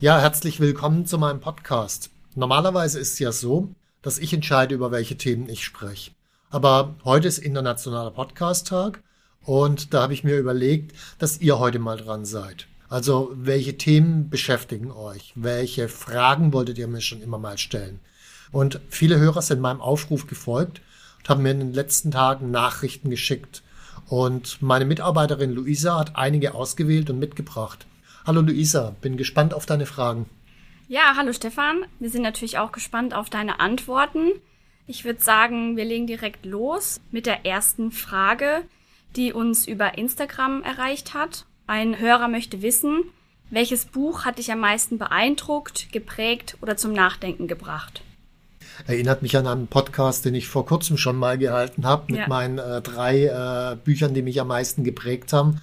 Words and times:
Ja, 0.00 0.20
herzlich 0.20 0.60
willkommen 0.60 1.06
zu 1.06 1.18
meinem 1.18 1.40
Podcast. 1.40 2.10
Normalerweise 2.36 3.00
ist 3.00 3.14
es 3.14 3.18
ja 3.18 3.32
so, 3.32 3.70
dass 4.00 4.20
ich 4.20 4.32
entscheide, 4.32 4.72
über 4.72 4.92
welche 4.92 5.16
Themen 5.16 5.48
ich 5.48 5.64
spreche. 5.64 6.12
Aber 6.50 6.94
heute 7.02 7.26
ist 7.26 7.38
Internationaler 7.38 8.12
Podcast-Tag 8.12 9.02
und 9.42 9.92
da 9.92 10.02
habe 10.02 10.14
ich 10.14 10.22
mir 10.22 10.38
überlegt, 10.38 10.94
dass 11.18 11.40
ihr 11.40 11.58
heute 11.58 11.80
mal 11.80 11.96
dran 11.96 12.24
seid. 12.24 12.68
Also, 12.88 13.32
welche 13.34 13.76
Themen 13.76 14.30
beschäftigen 14.30 14.92
euch? 14.92 15.32
Welche 15.34 15.88
Fragen 15.88 16.52
wolltet 16.52 16.78
ihr 16.78 16.86
mir 16.86 17.00
schon 17.00 17.20
immer 17.20 17.38
mal 17.38 17.58
stellen? 17.58 17.98
Und 18.52 18.78
viele 18.90 19.18
Hörer 19.18 19.42
sind 19.42 19.60
meinem 19.60 19.80
Aufruf 19.80 20.28
gefolgt 20.28 20.80
und 21.18 21.28
haben 21.28 21.42
mir 21.42 21.50
in 21.50 21.58
den 21.58 21.74
letzten 21.74 22.12
Tagen 22.12 22.52
Nachrichten 22.52 23.10
geschickt. 23.10 23.64
Und 24.06 24.62
meine 24.62 24.84
Mitarbeiterin 24.84 25.50
Luisa 25.50 25.98
hat 25.98 26.14
einige 26.14 26.54
ausgewählt 26.54 27.10
und 27.10 27.18
mitgebracht. 27.18 27.87
Hallo 28.28 28.42
Luisa, 28.42 28.94
bin 29.00 29.16
gespannt 29.16 29.54
auf 29.54 29.64
deine 29.64 29.86
Fragen. 29.86 30.26
Ja, 30.86 31.14
hallo 31.16 31.32
Stefan. 31.32 31.86
Wir 31.98 32.10
sind 32.10 32.20
natürlich 32.20 32.58
auch 32.58 32.72
gespannt 32.72 33.14
auf 33.14 33.30
deine 33.30 33.58
Antworten. 33.58 34.32
Ich 34.86 35.06
würde 35.06 35.22
sagen, 35.22 35.78
wir 35.78 35.86
legen 35.86 36.06
direkt 36.06 36.44
los 36.44 37.00
mit 37.10 37.24
der 37.24 37.46
ersten 37.46 37.90
Frage, 37.90 38.64
die 39.16 39.32
uns 39.32 39.66
über 39.66 39.96
Instagram 39.96 40.62
erreicht 40.62 41.14
hat. 41.14 41.46
Ein 41.66 41.98
Hörer 41.98 42.28
möchte 42.28 42.60
wissen, 42.60 43.04
welches 43.48 43.86
Buch 43.86 44.26
hat 44.26 44.36
dich 44.36 44.52
am 44.52 44.60
meisten 44.60 44.98
beeindruckt, 44.98 45.90
geprägt 45.90 46.58
oder 46.60 46.76
zum 46.76 46.92
Nachdenken 46.92 47.48
gebracht? 47.48 48.02
Erinnert 48.86 49.22
mich 49.22 49.38
an 49.38 49.46
einen 49.46 49.68
Podcast, 49.68 50.26
den 50.26 50.34
ich 50.34 50.48
vor 50.48 50.66
kurzem 50.66 50.98
schon 50.98 51.16
mal 51.16 51.38
gehalten 51.38 51.86
habe, 51.86 52.12
mit 52.12 52.20
ja. 52.20 52.28
meinen 52.28 52.58
äh, 52.58 52.82
drei 52.82 53.24
äh, 53.24 53.76
Büchern, 53.82 54.12
die 54.12 54.20
mich 54.20 54.38
am 54.38 54.48
meisten 54.48 54.84
geprägt 54.84 55.32
haben. 55.32 55.62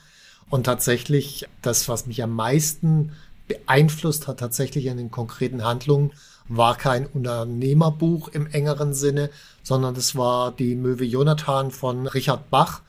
Und 0.49 0.65
tatsächlich, 0.65 1.47
das, 1.61 1.89
was 1.89 2.05
mich 2.05 2.21
am 2.23 2.31
meisten 2.31 3.13
beeinflusst 3.47 4.27
hat, 4.27 4.39
tatsächlich 4.39 4.85
in 4.85 4.97
den 4.97 5.11
konkreten 5.11 5.63
Handlungen, 5.63 6.11
war 6.47 6.77
kein 6.77 7.07
Unternehmerbuch 7.07 8.27
im 8.29 8.47
engeren 8.47 8.93
Sinne, 8.93 9.29
sondern 9.63 9.95
das 9.95 10.15
war 10.15 10.51
die 10.51 10.75
Möwe 10.75 11.03
Jonathan 11.03 11.71
von 11.71 12.07
Richard 12.07 12.49
Bach. 12.51 12.81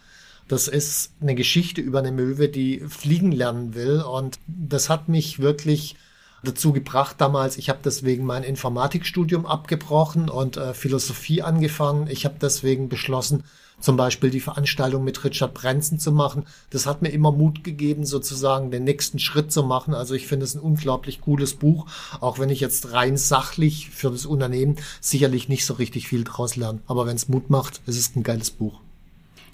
Das 0.48 0.68
ist 0.68 1.12
eine 1.20 1.34
Geschichte 1.34 1.80
über 1.80 1.98
eine 2.00 2.12
Möwe, 2.12 2.48
die 2.48 2.80
fliegen 2.80 3.32
lernen 3.32 3.74
will. 3.74 4.02
Und 4.02 4.38
das 4.46 4.90
hat 4.90 5.08
mich 5.08 5.38
wirklich 5.38 5.96
dazu 6.44 6.72
gebracht 6.72 7.16
damals. 7.18 7.56
Ich 7.56 7.68
habe 7.68 7.80
deswegen 7.84 8.24
mein 8.24 8.44
Informatikstudium 8.44 9.46
abgebrochen 9.46 10.28
und 10.28 10.56
äh, 10.56 10.74
Philosophie 10.74 11.42
angefangen. 11.42 12.08
Ich 12.08 12.24
habe 12.24 12.36
deswegen 12.40 12.88
beschlossen, 12.88 13.44
zum 13.80 13.96
Beispiel 13.96 14.30
die 14.30 14.40
Veranstaltung 14.40 15.04
mit 15.04 15.22
Richard 15.24 15.54
Branson 15.54 15.98
zu 15.98 16.12
machen. 16.12 16.46
Das 16.70 16.86
hat 16.86 17.02
mir 17.02 17.10
immer 17.10 17.32
Mut 17.32 17.62
gegeben, 17.62 18.06
sozusagen 18.06 18.70
den 18.70 18.84
nächsten 18.84 19.18
Schritt 19.18 19.52
zu 19.52 19.62
machen. 19.62 19.94
Also 19.94 20.14
ich 20.14 20.26
finde 20.26 20.44
es 20.44 20.54
ein 20.54 20.60
unglaublich 20.60 21.20
cooles 21.20 21.54
Buch, 21.54 21.86
auch 22.20 22.38
wenn 22.38 22.50
ich 22.50 22.60
jetzt 22.60 22.92
rein 22.92 23.16
sachlich 23.16 23.90
für 23.90 24.10
das 24.10 24.26
Unternehmen 24.26 24.76
sicherlich 25.00 25.48
nicht 25.48 25.66
so 25.66 25.74
richtig 25.74 26.08
viel 26.08 26.24
draus 26.24 26.56
lerne. 26.56 26.80
Aber 26.86 27.06
wenn 27.06 27.16
es 27.16 27.28
Mut 27.28 27.50
macht, 27.50 27.80
ist 27.86 27.98
es 27.98 28.16
ein 28.16 28.22
geiles 28.22 28.50
Buch. 28.50 28.80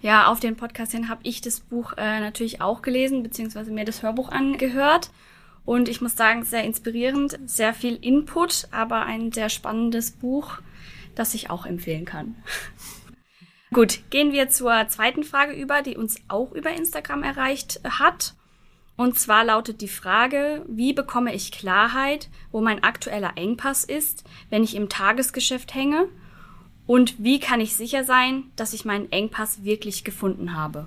Ja, 0.02 0.26
auf 0.26 0.40
den 0.40 0.56
Podcast 0.56 0.92
hin 0.92 1.08
habe 1.08 1.20
ich 1.22 1.40
das 1.40 1.60
Buch 1.60 1.92
äh, 1.96 2.20
natürlich 2.20 2.60
auch 2.60 2.82
gelesen, 2.82 3.22
beziehungsweise 3.22 3.70
mir 3.70 3.84
das 3.84 4.02
Hörbuch 4.02 4.30
angehört. 4.30 5.10
Und 5.64 5.88
ich 5.88 6.00
muss 6.00 6.16
sagen, 6.16 6.44
sehr 6.44 6.64
inspirierend, 6.64 7.38
sehr 7.46 7.72
viel 7.72 7.96
Input, 7.96 8.66
aber 8.72 9.02
ein 9.02 9.30
sehr 9.30 9.48
spannendes 9.48 10.10
Buch, 10.10 10.58
das 11.14 11.34
ich 11.34 11.50
auch 11.50 11.66
empfehlen 11.66 12.04
kann. 12.04 12.34
Gut, 13.72 14.00
gehen 14.10 14.32
wir 14.32 14.50
zur 14.50 14.86
zweiten 14.88 15.24
Frage 15.24 15.54
über, 15.54 15.80
die 15.80 15.96
uns 15.96 16.16
auch 16.28 16.52
über 16.52 16.70
Instagram 16.70 17.22
erreicht 17.22 17.80
hat. 17.84 18.34
Und 18.96 19.18
zwar 19.18 19.44
lautet 19.44 19.80
die 19.80 19.88
Frage, 19.88 20.62
wie 20.68 20.92
bekomme 20.92 21.34
ich 21.34 21.52
Klarheit, 21.52 22.28
wo 22.50 22.60
mein 22.60 22.84
aktueller 22.84 23.32
Engpass 23.36 23.84
ist, 23.84 24.24
wenn 24.50 24.62
ich 24.62 24.74
im 24.74 24.90
Tagesgeschäft 24.90 25.74
hänge? 25.74 26.08
Und 26.86 27.14
wie 27.18 27.40
kann 27.40 27.60
ich 27.60 27.74
sicher 27.74 28.04
sein, 28.04 28.44
dass 28.56 28.74
ich 28.74 28.84
meinen 28.84 29.10
Engpass 29.10 29.64
wirklich 29.64 30.04
gefunden 30.04 30.54
habe? 30.54 30.86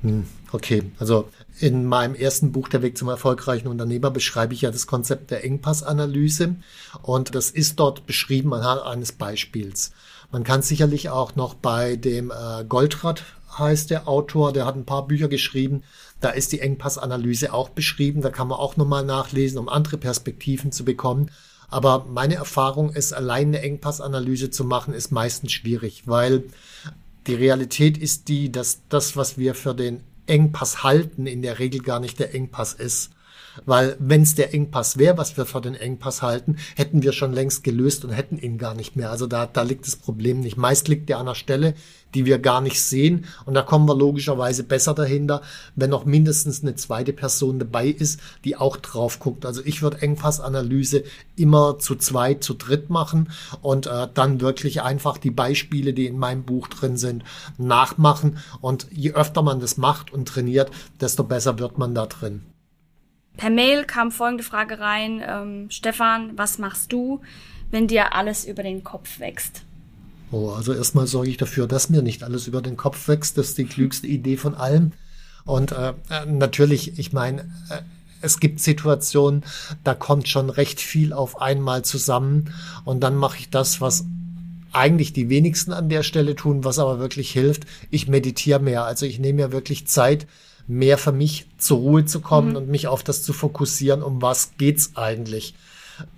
Hm, 0.00 0.26
okay, 0.50 0.90
also 0.98 1.28
in 1.60 1.86
meinem 1.86 2.16
ersten 2.16 2.50
Buch 2.50 2.68
Der 2.68 2.82
Weg 2.82 2.98
zum 2.98 3.08
erfolgreichen 3.08 3.68
Unternehmer 3.68 4.10
beschreibe 4.10 4.54
ich 4.54 4.62
ja 4.62 4.72
das 4.72 4.88
Konzept 4.88 5.30
der 5.30 5.44
Engpassanalyse 5.44 6.56
und 7.02 7.36
das 7.36 7.50
ist 7.50 7.78
dort 7.78 8.06
beschrieben 8.06 8.52
anhand 8.52 8.82
eines 8.82 9.12
Beispiels. 9.12 9.92
Man 10.32 10.44
kann 10.44 10.62
sicherlich 10.62 11.10
auch 11.10 11.36
noch 11.36 11.54
bei 11.54 11.96
dem 11.96 12.30
äh, 12.30 12.64
Goldrad 12.64 13.22
heißt 13.58 13.90
der 13.90 14.08
Autor, 14.08 14.54
der 14.54 14.64
hat 14.64 14.76
ein 14.76 14.86
paar 14.86 15.06
Bücher 15.06 15.28
geschrieben. 15.28 15.82
Da 16.20 16.30
ist 16.30 16.52
die 16.52 16.60
Engpassanalyse 16.60 17.52
auch 17.52 17.68
beschrieben. 17.68 18.22
Da 18.22 18.30
kann 18.30 18.48
man 18.48 18.58
auch 18.58 18.78
nochmal 18.78 19.04
nachlesen, 19.04 19.58
um 19.58 19.68
andere 19.68 19.98
Perspektiven 19.98 20.72
zu 20.72 20.86
bekommen. 20.86 21.30
Aber 21.68 22.06
meine 22.08 22.34
Erfahrung 22.34 22.90
ist, 22.90 23.12
allein 23.12 23.48
eine 23.48 23.60
Engpassanalyse 23.60 24.50
zu 24.50 24.64
machen, 24.64 24.94
ist 24.94 25.12
meistens 25.12 25.52
schwierig, 25.52 26.04
weil 26.06 26.44
die 27.26 27.34
Realität 27.34 27.98
ist 27.98 28.28
die, 28.28 28.50
dass 28.50 28.80
das, 28.88 29.16
was 29.16 29.36
wir 29.36 29.54
für 29.54 29.74
den 29.74 30.02
Engpass 30.26 30.82
halten, 30.82 31.26
in 31.26 31.42
der 31.42 31.58
Regel 31.58 31.80
gar 31.82 32.00
nicht 32.00 32.18
der 32.18 32.34
Engpass 32.34 32.72
ist. 32.72 33.10
Weil 33.64 33.96
wenn 33.98 34.22
es 34.22 34.34
der 34.34 34.54
Engpass 34.54 34.98
wäre, 34.98 35.18
was 35.18 35.36
wir 35.36 35.46
für 35.46 35.60
den 35.60 35.74
Engpass 35.74 36.22
halten, 36.22 36.56
hätten 36.76 37.02
wir 37.02 37.12
schon 37.12 37.32
längst 37.32 37.64
gelöst 37.64 38.04
und 38.04 38.10
hätten 38.10 38.38
ihn 38.38 38.58
gar 38.58 38.74
nicht 38.74 38.96
mehr. 38.96 39.10
Also 39.10 39.26
da, 39.26 39.46
da 39.46 39.62
liegt 39.62 39.86
das 39.86 39.96
Problem 39.96 40.40
nicht. 40.40 40.56
Meist 40.56 40.88
liegt 40.88 41.08
der 41.08 41.18
an 41.18 41.26
einer 41.26 41.34
Stelle, 41.34 41.74
die 42.14 42.24
wir 42.24 42.38
gar 42.38 42.60
nicht 42.60 42.82
sehen. 42.82 43.26
Und 43.44 43.54
da 43.54 43.62
kommen 43.62 43.88
wir 43.88 43.94
logischerweise 43.94 44.64
besser 44.64 44.94
dahinter, 44.94 45.42
wenn 45.76 45.90
noch 45.90 46.04
mindestens 46.04 46.62
eine 46.62 46.74
zweite 46.74 47.12
Person 47.12 47.58
dabei 47.58 47.88
ist, 47.88 48.20
die 48.44 48.56
auch 48.56 48.76
drauf 48.76 49.18
guckt. 49.18 49.46
Also 49.46 49.62
ich 49.64 49.82
würde 49.82 50.02
Engpassanalyse 50.02 51.04
immer 51.36 51.78
zu 51.78 51.94
zweit, 51.96 52.44
zu 52.44 52.54
dritt 52.54 52.90
machen 52.90 53.30
und 53.60 53.86
äh, 53.86 54.08
dann 54.12 54.40
wirklich 54.40 54.82
einfach 54.82 55.18
die 55.18 55.30
Beispiele, 55.30 55.92
die 55.92 56.06
in 56.06 56.18
meinem 56.18 56.44
Buch 56.44 56.68
drin 56.68 56.96
sind, 56.96 57.24
nachmachen. 57.58 58.38
Und 58.60 58.86
je 58.90 59.12
öfter 59.12 59.42
man 59.42 59.60
das 59.60 59.76
macht 59.76 60.12
und 60.12 60.28
trainiert, 60.28 60.70
desto 61.00 61.24
besser 61.24 61.58
wird 61.58 61.78
man 61.78 61.94
da 61.94 62.06
drin. 62.06 62.42
Per 63.36 63.50
Mail 63.50 63.84
kam 63.84 64.12
folgende 64.12 64.44
Frage 64.44 64.78
rein. 64.78 65.22
Ähm, 65.26 65.70
Stefan, 65.70 66.36
was 66.36 66.58
machst 66.58 66.92
du, 66.92 67.20
wenn 67.70 67.88
dir 67.88 68.14
alles 68.14 68.44
über 68.44 68.62
den 68.62 68.84
Kopf 68.84 69.18
wächst? 69.18 69.62
Oh, 70.30 70.50
also 70.50 70.72
erstmal 70.72 71.06
sorge 71.06 71.28
ich 71.28 71.36
dafür, 71.36 71.66
dass 71.66 71.90
mir 71.90 72.02
nicht 72.02 72.22
alles 72.22 72.46
über 72.46 72.62
den 72.62 72.76
Kopf 72.76 73.08
wächst. 73.08 73.36
Das 73.38 73.48
ist 73.48 73.58
die 73.58 73.66
klügste 73.66 74.06
Idee 74.06 74.36
von 74.36 74.54
allem. 74.54 74.92
Und 75.44 75.72
äh, 75.72 75.92
äh 76.08 76.26
natürlich, 76.26 76.98
ich 76.98 77.12
meine, 77.12 77.42
äh, 77.68 77.82
es 78.22 78.40
gibt 78.40 78.60
Situationen, 78.60 79.44
da 79.84 79.94
kommt 79.94 80.28
schon 80.28 80.48
recht 80.48 80.80
viel 80.80 81.12
auf 81.12 81.40
einmal 81.40 81.84
zusammen. 81.84 82.54
Und 82.84 83.00
dann 83.00 83.16
mache 83.16 83.38
ich 83.38 83.50
das, 83.50 83.80
was 83.80 84.04
eigentlich 84.72 85.12
die 85.12 85.28
wenigsten 85.28 85.72
an 85.72 85.88
der 85.88 86.02
Stelle 86.02 86.34
tun, 86.34 86.64
was 86.64 86.78
aber 86.78 86.98
wirklich 86.98 87.30
hilft. 87.30 87.64
Ich 87.90 88.08
meditiere 88.08 88.60
mehr. 88.60 88.84
Also 88.84 89.04
ich 89.04 89.18
nehme 89.18 89.42
mir 89.42 89.52
wirklich 89.52 89.86
Zeit, 89.86 90.26
mehr 90.66 90.98
für 90.98 91.12
mich 91.12 91.46
zur 91.58 91.78
Ruhe 91.78 92.04
zu 92.04 92.20
kommen 92.20 92.50
mhm. 92.50 92.56
und 92.56 92.68
mich 92.68 92.86
auf 92.86 93.02
das 93.02 93.22
zu 93.22 93.32
fokussieren, 93.32 94.02
um 94.02 94.22
was 94.22 94.52
geht's 94.58 94.92
eigentlich. 94.96 95.54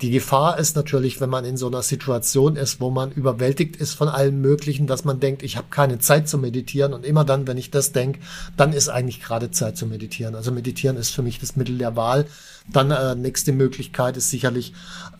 Die 0.00 0.10
Gefahr 0.10 0.58
ist 0.58 0.76
natürlich, 0.76 1.20
wenn 1.20 1.30
man 1.30 1.44
in 1.44 1.56
so 1.56 1.66
einer 1.66 1.82
Situation 1.82 2.56
ist, 2.56 2.80
wo 2.80 2.90
man 2.90 3.10
überwältigt 3.12 3.76
ist 3.76 3.94
von 3.94 4.08
allem 4.08 4.40
Möglichen, 4.40 4.86
dass 4.86 5.04
man 5.04 5.20
denkt, 5.20 5.42
ich 5.42 5.56
habe 5.56 5.66
keine 5.70 5.98
Zeit 5.98 6.28
zu 6.28 6.38
meditieren. 6.38 6.92
Und 6.92 7.04
immer 7.04 7.24
dann, 7.24 7.46
wenn 7.46 7.58
ich 7.58 7.70
das 7.70 7.92
denke, 7.92 8.20
dann 8.56 8.72
ist 8.72 8.88
eigentlich 8.88 9.20
gerade 9.20 9.50
Zeit 9.50 9.76
zu 9.76 9.86
meditieren. 9.86 10.34
Also 10.34 10.52
meditieren 10.52 10.96
ist 10.96 11.10
für 11.10 11.22
mich 11.22 11.40
das 11.40 11.56
Mittel 11.56 11.78
der 11.78 11.96
Wahl. 11.96 12.26
Dann 12.72 12.90
äh, 12.90 13.14
nächste 13.14 13.52
Möglichkeit 13.52 14.16
ist 14.16 14.30
sicherlich 14.30 14.72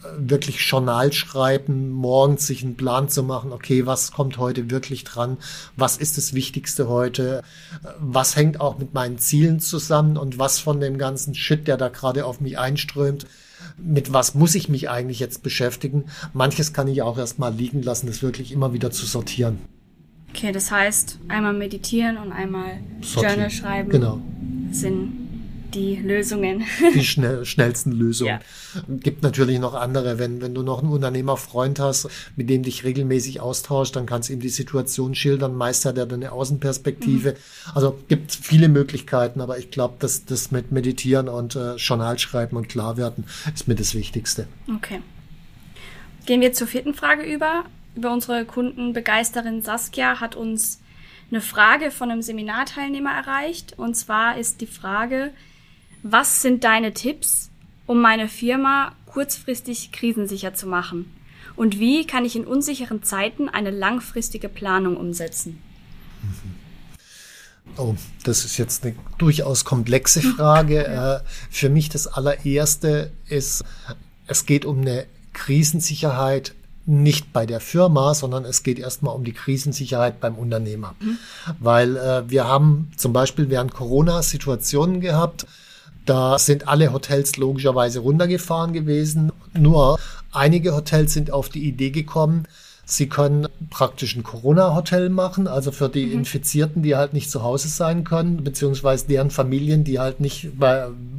äh, 0.03 0.06
wirklich 0.17 0.61
Journal 0.61 1.12
schreiben, 1.12 1.91
morgens 1.91 2.47
sich 2.47 2.62
einen 2.62 2.77
Plan 2.77 3.11
zu 3.11 3.23
machen, 3.23 3.53
okay, 3.53 3.85
was 3.85 4.12
kommt 4.12 4.39
heute 4.39 4.71
wirklich 4.71 5.05
dran, 5.05 5.37
was 5.77 5.99
ist 5.99 6.17
das 6.17 6.33
Wichtigste 6.33 6.89
heute, 6.89 7.43
was 7.99 8.35
hängt 8.37 8.61
auch 8.61 8.79
mit 8.79 8.95
meinen 8.95 9.19
Zielen 9.19 9.61
zusammen 9.61 10.17
und 10.17 10.39
was 10.39 10.59
von 10.59 10.81
dem 10.81 10.97
ganzen 10.97 11.35
Shit, 11.35 11.69
der 11.69 11.77
da 11.77 11.89
gerade 11.89 12.25
auf 12.25 12.41
mich 12.41 12.59
einströmt, 12.59 13.27
mit 13.78 14.12
was 14.12 14.34
muss 14.34 14.55
ich 14.55 14.69
mich 14.69 14.90
eigentlich 14.90 15.20
jetzt 15.20 15.43
beschäftigen. 15.43 16.05
Manches 16.32 16.72
kann 16.72 16.88
ich 16.88 17.02
auch 17.02 17.19
erstmal 17.19 17.55
liegen 17.55 17.82
lassen, 17.82 18.06
das 18.06 18.22
wirklich 18.22 18.52
immer 18.52 18.72
wieder 18.72 18.90
zu 18.90 19.06
sortieren. 19.06 19.58
Okay, 20.31 20.50
das 20.50 20.70
heißt, 20.70 21.19
einmal 21.28 21.52
meditieren 21.52 22.16
und 22.16 22.32
einmal 22.32 22.78
sortieren. 23.00 23.34
Journal 23.34 23.50
schreiben. 23.50 23.90
Genau. 23.90 24.20
Sind 24.72 25.24
die 25.75 25.97
Lösungen. 25.97 26.65
Die 26.94 27.05
schnell, 27.05 27.44
schnellsten 27.44 27.93
Lösungen. 27.93 28.41
Ja. 28.75 28.82
Gibt 28.88 29.23
natürlich 29.23 29.59
noch 29.59 29.75
andere. 29.75 30.19
Wenn, 30.19 30.41
wenn 30.41 30.55
du 30.55 30.62
noch 30.62 30.82
einen 30.82 30.93
Unternehmerfreund 30.93 31.79
hast, 31.79 32.09
mit 32.37 32.49
dem 32.49 32.62
dich 32.62 32.85
regelmäßig 32.85 33.41
austauscht, 33.41 33.97
dann 33.97 34.06
kannst 34.06 34.29
du 34.29 34.32
ihm 34.32 34.41
die 34.41 34.49
Situation 34.49 35.15
schildern. 35.15 35.55
Meist 35.55 35.85
hat 35.85 35.99
er 35.99 36.06
dann 36.06 36.23
eine 36.23 36.32
Außenperspektive. 36.32 37.32
Mhm. 37.32 37.75
Also 37.75 37.99
gibt 38.09 38.32
viele 38.32 38.69
Möglichkeiten, 38.69 39.41
aber 39.41 39.59
ich 39.59 39.71
glaube, 39.71 39.97
dass 39.99 40.25
das 40.25 40.50
mit 40.50 40.73
Meditieren 40.73 41.29
und 41.29 41.56
äh, 41.56 41.75
Journal 41.76 42.19
schreiben 42.19 42.56
und 42.56 42.69
klar 42.69 42.97
werden 42.97 43.25
ist 43.55 43.69
mir 43.69 43.75
das 43.75 43.94
Wichtigste. 43.94 44.47
Okay. 44.75 45.00
Gehen 46.26 46.41
wir 46.41 46.53
zur 46.53 46.67
vierten 46.67 46.94
Frage 46.94 47.23
über. 47.23 47.65
Über 47.97 48.12
unsere 48.12 48.44
Kundenbegeisterin 48.44 49.62
Saskia 49.62 50.21
hat 50.21 50.35
uns 50.35 50.81
eine 51.31 51.41
Frage 51.41 51.91
von 51.91 52.11
einem 52.11 52.23
Seminarteilnehmer 52.23 53.11
erreicht. 53.11 53.79
Und 53.79 53.94
zwar 53.94 54.38
ist 54.38 54.61
die 54.61 54.67
Frage, 54.67 55.32
was 56.05 56.43
sind 56.43 56.65
deine 56.65 56.93
Tipps, 56.93 57.51
um 57.87 58.01
meine 58.01 58.29
Firma 58.29 58.93
kurzfristig 59.06 59.91
krisensicher 59.91 60.55
zu 60.55 60.67
machen? 60.67 61.11
Und 61.56 61.81
wie 61.81 62.06
kann 62.06 62.27
ich 62.27 62.37
in 62.37 62.47
unsicheren 62.47 63.03
Zeiten 63.03 63.49
eine 63.49 63.71
langfristige 63.71 64.51
Planung 64.51 64.99
umsetzen? 64.99 65.62
Oh, 67.79 67.95
das 68.23 68.45
ist 68.45 68.59
jetzt 68.59 68.85
eine 68.85 68.95
durchaus 69.19 69.65
komplexe 69.65 70.21
Frage. 70.21 70.85
Äh, 70.85 71.21
für 71.51 71.71
mich 71.71 71.89
das 71.89 72.07
allererste 72.07 73.11
ist, 73.29 73.65
es 74.27 74.45
geht 74.45 74.67
um 74.67 74.83
eine 74.83 75.07
Krisensicherheit 75.33 76.55
nicht 76.85 77.33
bei 77.33 77.47
der 77.47 77.61
Firma, 77.61 78.12
sondern 78.12 78.45
es 78.45 78.62
geht 78.62 78.79
erstmal 78.79 79.17
um 79.17 79.25
die 79.25 79.33
Krisensicherheit 79.33 80.21
beim 80.21 80.35
Unternehmer. 80.35 80.95
Mhm. 81.00 81.19
Weil 81.59 81.97
äh, 81.97 82.29
wir 82.29 82.47
haben 82.47 82.93
zum 82.97 83.15
Beispiel 83.15 83.49
während 83.49 83.73
Corona 83.73 84.23
Situationen 84.23 85.00
gehabt, 85.00 85.47
da 86.05 86.39
sind 86.39 86.69
alle 86.69 86.93
Hotels 86.93 87.37
logischerweise 87.37 88.01
runtergefahren 88.01 88.73
gewesen. 88.73 89.33
Nur 89.59 89.99
einige 90.33 90.75
Hotels 90.75 91.15
sind 91.15 91.31
auf 91.31 91.49
die 91.49 91.67
Idee 91.67 91.91
gekommen, 91.91 92.47
Sie 92.87 93.09
können 93.09 93.49
praktisch 93.71 94.15
ein 94.15 94.23
Corona-Hotel 94.23 95.09
machen, 95.09 95.49
also 95.49 95.73
für 95.73 95.89
die 95.89 96.06
mhm. 96.06 96.12
Infizierten, 96.12 96.83
die 96.83 96.97
halt 96.97 97.15
nicht 97.15 97.31
zu 97.31 97.43
Hause 97.43 97.69
sein 97.69 98.05
können, 98.05 98.45
beziehungsweise 98.45 99.06
deren 99.06 99.31
Familien, 99.31 99.85
die 99.85 99.99
halt 99.99 100.21
nicht, 100.21 100.51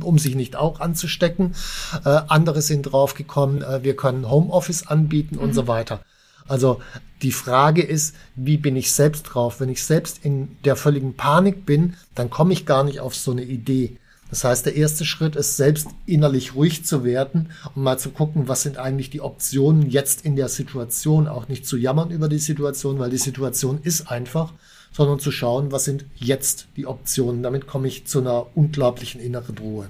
um 0.01 0.19
sich 0.19 0.35
nicht 0.35 0.55
auch 0.55 0.79
anzustecken. 0.79 1.55
Äh, 2.03 2.21
andere 2.27 2.61
sind 2.61 2.83
draufgekommen, 2.83 3.63
äh, 3.63 3.83
wir 3.83 3.95
können 3.95 4.29
Homeoffice 4.29 4.85
anbieten 4.87 5.35
mhm. 5.35 5.41
und 5.41 5.53
so 5.53 5.63
mhm. 5.63 5.67
weiter. 5.67 6.01
Also 6.47 6.79
die 7.23 7.31
Frage 7.31 7.81
ist, 7.81 8.15
wie 8.35 8.57
bin 8.57 8.75
ich 8.75 8.93
selbst 8.93 9.23
drauf? 9.23 9.59
Wenn 9.59 9.69
ich 9.69 9.83
selbst 9.83 10.23
in 10.23 10.57
der 10.63 10.75
völligen 10.75 11.15
Panik 11.15 11.65
bin, 11.65 11.95
dann 12.13 12.29
komme 12.29 12.53
ich 12.53 12.67
gar 12.67 12.83
nicht 12.83 12.99
auf 12.99 13.15
so 13.15 13.31
eine 13.31 13.43
Idee. 13.43 13.97
Das 14.29 14.43
heißt, 14.43 14.65
der 14.65 14.75
erste 14.75 15.05
Schritt 15.05 15.35
ist, 15.35 15.55
selbst 15.55 15.87
innerlich 16.05 16.55
ruhig 16.55 16.83
zu 16.83 17.03
werden 17.03 17.51
und 17.75 17.83
mal 17.83 17.99
zu 17.99 18.09
gucken, 18.09 18.47
was 18.47 18.63
sind 18.63 18.77
eigentlich 18.77 19.09
die 19.09 19.21
Optionen 19.21 19.89
jetzt 19.89 20.25
in 20.25 20.35
der 20.35 20.49
Situation, 20.49 21.27
auch 21.27 21.47
nicht 21.47 21.65
zu 21.65 21.77
jammern 21.77 22.09
über 22.09 22.27
die 22.27 22.39
Situation, 22.39 22.99
weil 22.99 23.11
die 23.11 23.17
Situation 23.17 23.79
ist 23.83 24.09
einfach, 24.09 24.53
sondern 24.91 25.19
zu 25.19 25.31
schauen, 25.31 25.71
was 25.71 25.83
sind 25.83 26.05
jetzt 26.15 26.67
die 26.75 26.87
Optionen. 26.87 27.43
Damit 27.43 27.67
komme 27.67 27.87
ich 27.87 28.07
zu 28.07 28.19
einer 28.19 28.47
unglaublichen 28.55 29.21
inneren 29.21 29.57
Ruhe. 29.57 29.89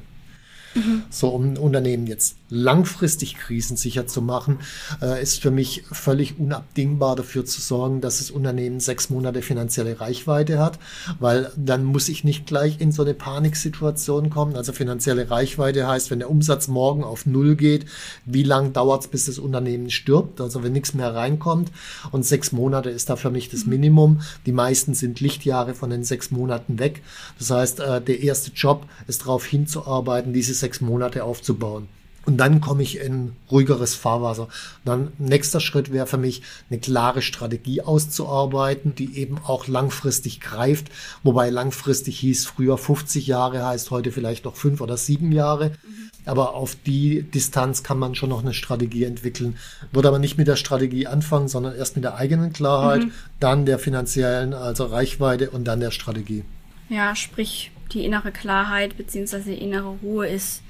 Mhm. 0.75 1.03
So, 1.09 1.29
um 1.29 1.53
ein 1.53 1.57
Unternehmen 1.57 2.05
jetzt 2.05 2.35
langfristig 2.49 3.37
krisensicher 3.37 4.07
zu 4.07 4.21
machen, 4.21 4.59
äh, 5.01 5.21
ist 5.21 5.41
für 5.41 5.51
mich 5.51 5.83
völlig 5.91 6.37
unabdingbar 6.37 7.15
dafür 7.15 7.45
zu 7.45 7.61
sorgen, 7.61 8.01
dass 8.01 8.19
das 8.19 8.29
Unternehmen 8.29 8.79
sechs 8.79 9.09
Monate 9.09 9.41
finanzielle 9.41 9.99
Reichweite 9.99 10.59
hat, 10.59 10.77
weil 11.19 11.51
dann 11.55 11.83
muss 11.85 12.09
ich 12.09 12.23
nicht 12.23 12.45
gleich 12.45 12.81
in 12.81 12.91
so 12.91 13.03
eine 13.03 13.13
Paniksituation 13.13 14.29
kommen. 14.29 14.55
Also 14.55 14.73
finanzielle 14.73 15.31
Reichweite 15.31 15.87
heißt, 15.87 16.11
wenn 16.11 16.19
der 16.19 16.29
Umsatz 16.29 16.67
morgen 16.67 17.03
auf 17.03 17.25
Null 17.25 17.55
geht, 17.55 17.85
wie 18.25 18.43
lang 18.43 18.73
dauert 18.73 19.03
es, 19.03 19.07
bis 19.07 19.25
das 19.25 19.39
Unternehmen 19.39 19.89
stirbt? 19.89 20.41
Also 20.41 20.61
wenn 20.61 20.73
nichts 20.73 20.93
mehr 20.93 21.15
reinkommt 21.15 21.71
und 22.11 22.25
sechs 22.25 22.51
Monate 22.51 22.89
ist 22.89 23.09
da 23.09 23.15
für 23.15 23.31
mich 23.31 23.49
das 23.49 23.65
Minimum. 23.65 24.21
Die 24.45 24.51
meisten 24.51 24.93
sind 24.93 25.19
Lichtjahre 25.19 25.73
von 25.73 25.89
den 25.89 26.03
sechs 26.03 26.31
Monaten 26.31 26.79
weg. 26.79 27.01
Das 27.39 27.49
heißt, 27.49 27.79
äh, 27.79 28.01
der 28.01 28.21
erste 28.21 28.51
Job 28.51 28.85
ist 29.07 29.21
darauf 29.21 29.45
hinzuarbeiten, 29.45 30.33
diese 30.33 30.53
sechs 30.53 30.64
Monate 30.81 31.23
aufzubauen. 31.23 31.87
Und 32.25 32.37
dann 32.37 32.59
komme 32.59 32.81
ich 32.81 32.99
in 32.99 33.33
ruhigeres 33.51 33.93
Fahrwasser. 33.93 34.47
Dann 34.83 35.11
nächster 35.19 35.59
Schritt 35.59 35.91
wäre 35.91 36.07
für 36.07 36.17
mich, 36.17 36.41
eine 36.69 36.79
klare 36.79 37.21
Strategie 37.21 37.81
auszuarbeiten, 37.81 38.95
die 38.95 39.17
eben 39.17 39.37
auch 39.37 39.67
langfristig 39.67 40.41
greift. 40.41 40.87
Wobei 41.21 41.49
langfristig 41.51 42.19
hieß 42.19 42.47
früher 42.47 42.77
50 42.77 43.27
Jahre, 43.27 43.65
heißt 43.65 43.91
heute 43.91 44.11
vielleicht 44.11 44.45
noch 44.45 44.55
fünf 44.55 44.81
oder 44.81 44.97
sieben 44.97 45.31
Jahre. 45.31 45.69
Mhm. 45.69 46.09
Aber 46.25 46.55
auf 46.55 46.75
die 46.87 47.21
Distanz 47.21 47.83
kann 47.83 47.99
man 47.99 48.15
schon 48.15 48.29
noch 48.29 48.41
eine 48.41 48.55
Strategie 48.55 49.03
entwickeln. 49.03 49.57
Würde 49.91 50.07
aber 50.07 50.17
nicht 50.17 50.39
mit 50.39 50.47
der 50.47 50.55
Strategie 50.55 51.05
anfangen, 51.05 51.47
sondern 51.47 51.75
erst 51.75 51.95
mit 51.95 52.03
der 52.03 52.15
eigenen 52.15 52.51
Klarheit, 52.51 53.03
mhm. 53.03 53.11
dann 53.39 53.67
der 53.67 53.77
finanziellen, 53.77 54.55
also 54.55 54.85
Reichweite 54.85 55.51
und 55.51 55.65
dann 55.65 55.79
der 55.79 55.91
Strategie. 55.91 56.43
Ja, 56.89 57.15
sprich, 57.15 57.71
die 57.91 58.05
innere 58.05 58.31
Klarheit 58.31 58.97
bzw. 58.97 59.55
die 59.55 59.61
innere 59.61 59.95
Ruhe 60.01 60.27
ist 60.27 60.61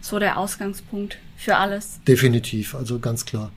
so 0.00 0.18
der 0.18 0.38
Ausgangspunkt 0.38 1.18
für 1.36 1.56
alles. 1.56 2.00
Definitiv, 2.06 2.74
also 2.74 2.98
ganz 2.98 3.24
klar. 3.24 3.50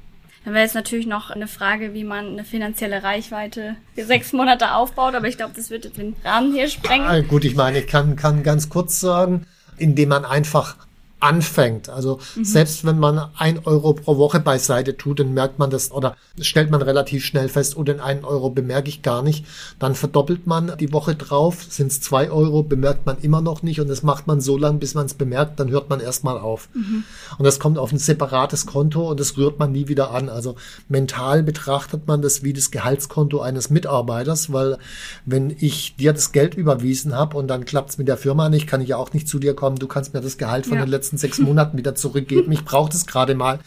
Dann 0.45 0.53
wäre 0.53 0.63
jetzt 0.63 0.75
natürlich 0.75 1.07
noch 1.07 1.29
eine 1.29 1.47
Frage, 1.47 1.93
wie 1.93 2.05
man 2.05 2.27
eine 2.27 2.45
finanzielle 2.45 3.03
Reichweite 3.03 3.75
für 3.95 4.05
sechs 4.05 4.31
Monate 4.31 4.73
aufbaut, 4.73 5.13
aber 5.13 5.27
ich 5.27 5.35
glaube, 5.35 5.53
das 5.53 5.69
wird 5.69 5.97
den 5.97 6.15
Rahmen 6.23 6.53
hier 6.53 6.69
sprengen. 6.69 7.05
Ah, 7.05 7.19
gut, 7.19 7.43
ich 7.43 7.55
meine, 7.55 7.79
ich 7.79 7.87
kann, 7.87 8.15
kann 8.15 8.43
ganz 8.43 8.69
kurz 8.69 9.01
sagen, 9.01 9.45
indem 9.77 10.07
man 10.09 10.23
einfach 10.23 10.86
anfängt. 11.19 11.89
Also 11.89 12.19
mhm. 12.35 12.45
selbst 12.45 12.85
wenn 12.85 12.99
man 12.99 13.29
ein 13.37 13.65
Euro 13.65 13.93
pro 13.93 14.17
Woche 14.17 14.39
beiseite 14.39 14.97
tut, 14.97 15.19
dann 15.19 15.33
merkt 15.33 15.57
man 15.57 15.71
das 15.71 15.91
oder 15.91 16.15
stellt 16.39 16.69
man 16.69 16.81
relativ 16.81 17.25
schnell 17.25 17.49
fest, 17.49 17.75
oh, 17.75 17.83
den 17.83 17.99
einen 17.99 18.23
Euro 18.23 18.51
bemerke 18.51 18.89
ich 18.89 19.01
gar 19.01 19.23
nicht. 19.23 19.45
Dann 19.79 19.95
verdoppelt 19.95 20.45
man 20.45 20.73
die 20.79 20.93
Woche 20.93 21.15
drauf, 21.15 21.65
sind 21.69 21.91
es 21.91 22.01
zwei 22.01 22.29
Euro, 22.29 22.61
bemerkt 22.61 23.05
man 23.05 23.17
immer 23.21 23.41
noch 23.41 23.63
nicht 23.63 23.81
und 23.81 23.89
das 23.89 24.03
macht 24.03 24.27
man 24.27 24.41
so 24.41 24.57
lange, 24.57 24.77
bis 24.77 24.93
man 24.93 25.07
es 25.07 25.15
bemerkt, 25.15 25.59
dann 25.59 25.69
hört 25.69 25.89
man 25.89 25.99
erstmal 25.99 26.37
auf. 26.37 26.69
Mhm. 26.73 27.03
Und 27.37 27.45
das 27.45 27.59
kommt 27.59 27.79
auf 27.79 27.91
ein 27.91 27.97
separates 27.97 28.67
Konto 28.67 29.09
und 29.09 29.19
das 29.19 29.37
rührt 29.37 29.57
man 29.57 29.71
nie 29.71 29.87
wieder 29.87 30.11
an. 30.11 30.29
Also 30.29 30.55
mental 30.87 31.41
betrachtet 31.41 32.07
man 32.07 32.21
das 32.21 32.43
wie 32.43 32.53
das 32.53 32.69
Gehaltskonto 32.69 33.39
eines 33.41 33.71
Mitarbeiters, 33.71 34.53
weil 34.53 34.77
wenn 35.25 35.55
ich 35.59 35.95
dir 35.95 36.13
das 36.13 36.31
Geld 36.31 36.53
überwiesen 36.53 37.15
habe 37.15 37.37
und 37.37 37.47
dann 37.47 37.65
klappt 37.65 37.89
es 37.89 37.97
mit 37.97 38.07
der 38.07 38.17
Firma 38.17 38.49
nicht, 38.49 38.67
kann 38.67 38.81
ich 38.81 38.89
ja 38.89 38.97
auch 38.97 39.13
nicht 39.13 39.27
zu 39.27 39.39
dir 39.39 39.55
kommen, 39.55 39.77
du 39.77 39.87
kannst 39.87 40.13
mir 40.13 40.21
das 40.21 40.37
Gehalt 40.37 40.67
von 40.67 40.77
ja. 40.77 40.85
den 40.85 40.91
letzten 40.91 41.06
letzten 41.07 41.17
sechs 41.17 41.39
Monaten 41.39 41.77
wieder 41.77 41.95
zurückgeben. 41.95 42.51
Ich 42.51 42.65
brauche 42.65 42.91
das 42.91 43.07
gerade 43.07 43.33
mal. 43.33 43.59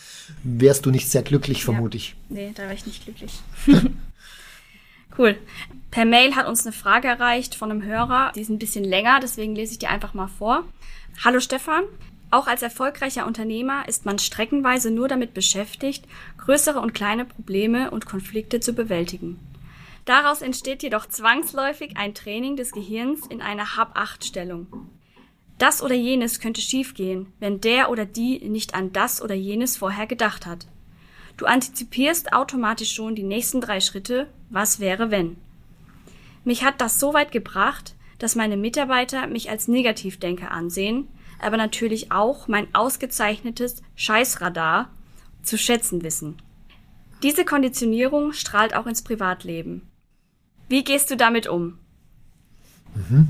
Wärst 0.42 0.84
du 0.84 0.90
nicht 0.90 1.08
sehr 1.08 1.22
glücklich, 1.22 1.64
vermute 1.64 1.96
ich. 1.96 2.14
Nee, 2.28 2.52
da 2.54 2.64
wäre 2.64 2.74
ich 2.74 2.84
nicht 2.84 3.04
glücklich. 3.04 3.32
cool. 5.18 5.36
Per 5.90 6.04
Mail 6.04 6.36
hat 6.36 6.46
uns 6.46 6.66
eine 6.66 6.74
Frage 6.74 7.08
erreicht 7.08 7.54
von 7.54 7.70
einem 7.70 7.82
Hörer. 7.82 8.32
Die 8.34 8.42
ist 8.42 8.50
ein 8.50 8.58
bisschen 8.58 8.84
länger, 8.84 9.20
deswegen 9.22 9.54
lese 9.54 9.72
ich 9.72 9.78
die 9.78 9.86
einfach 9.86 10.12
mal 10.12 10.28
vor. 10.28 10.64
Hallo 11.24 11.40
Stefan. 11.40 11.84
Auch 12.30 12.46
als 12.46 12.62
erfolgreicher 12.62 13.26
Unternehmer 13.26 13.88
ist 13.88 14.04
man 14.04 14.18
streckenweise 14.18 14.90
nur 14.90 15.08
damit 15.08 15.32
beschäftigt, 15.32 16.04
größere 16.36 16.78
und 16.78 16.92
kleine 16.92 17.24
Probleme 17.24 17.90
und 17.90 18.06
Konflikte 18.06 18.60
zu 18.60 18.74
bewältigen. 18.74 19.40
Daraus 20.04 20.42
entsteht 20.42 20.82
jedoch 20.82 21.06
zwangsläufig 21.06 21.96
ein 21.96 22.14
Training 22.14 22.56
des 22.56 22.72
Gehirns 22.72 23.26
in 23.26 23.40
einer 23.40 23.76
Hab-Acht-Stellung. 23.76 24.66
Das 25.60 25.82
oder 25.82 25.94
jenes 25.94 26.40
könnte 26.40 26.62
schiefgehen, 26.62 27.26
wenn 27.38 27.60
der 27.60 27.90
oder 27.90 28.06
die 28.06 28.38
nicht 28.48 28.74
an 28.74 28.94
das 28.94 29.20
oder 29.20 29.34
jenes 29.34 29.76
vorher 29.76 30.06
gedacht 30.06 30.46
hat. 30.46 30.66
Du 31.36 31.44
antizipierst 31.44 32.32
automatisch 32.32 32.94
schon 32.94 33.14
die 33.14 33.24
nächsten 33.24 33.60
drei 33.60 33.80
Schritte, 33.80 34.26
was 34.48 34.80
wäre 34.80 35.10
wenn. 35.10 35.36
Mich 36.44 36.64
hat 36.64 36.80
das 36.80 36.98
so 36.98 37.12
weit 37.12 37.30
gebracht, 37.30 37.94
dass 38.18 38.36
meine 38.36 38.56
Mitarbeiter 38.56 39.26
mich 39.26 39.50
als 39.50 39.68
Negativdenker 39.68 40.50
ansehen, 40.50 41.08
aber 41.38 41.58
natürlich 41.58 42.10
auch 42.10 42.48
mein 42.48 42.74
ausgezeichnetes 42.74 43.82
Scheißradar 43.96 44.88
zu 45.42 45.58
schätzen 45.58 46.02
wissen. 46.02 46.40
Diese 47.22 47.44
Konditionierung 47.44 48.32
strahlt 48.32 48.74
auch 48.74 48.86
ins 48.86 49.02
Privatleben. 49.02 49.82
Wie 50.70 50.84
gehst 50.84 51.10
du 51.10 51.18
damit 51.18 51.48
um? 51.48 51.78
Mhm. 52.94 53.28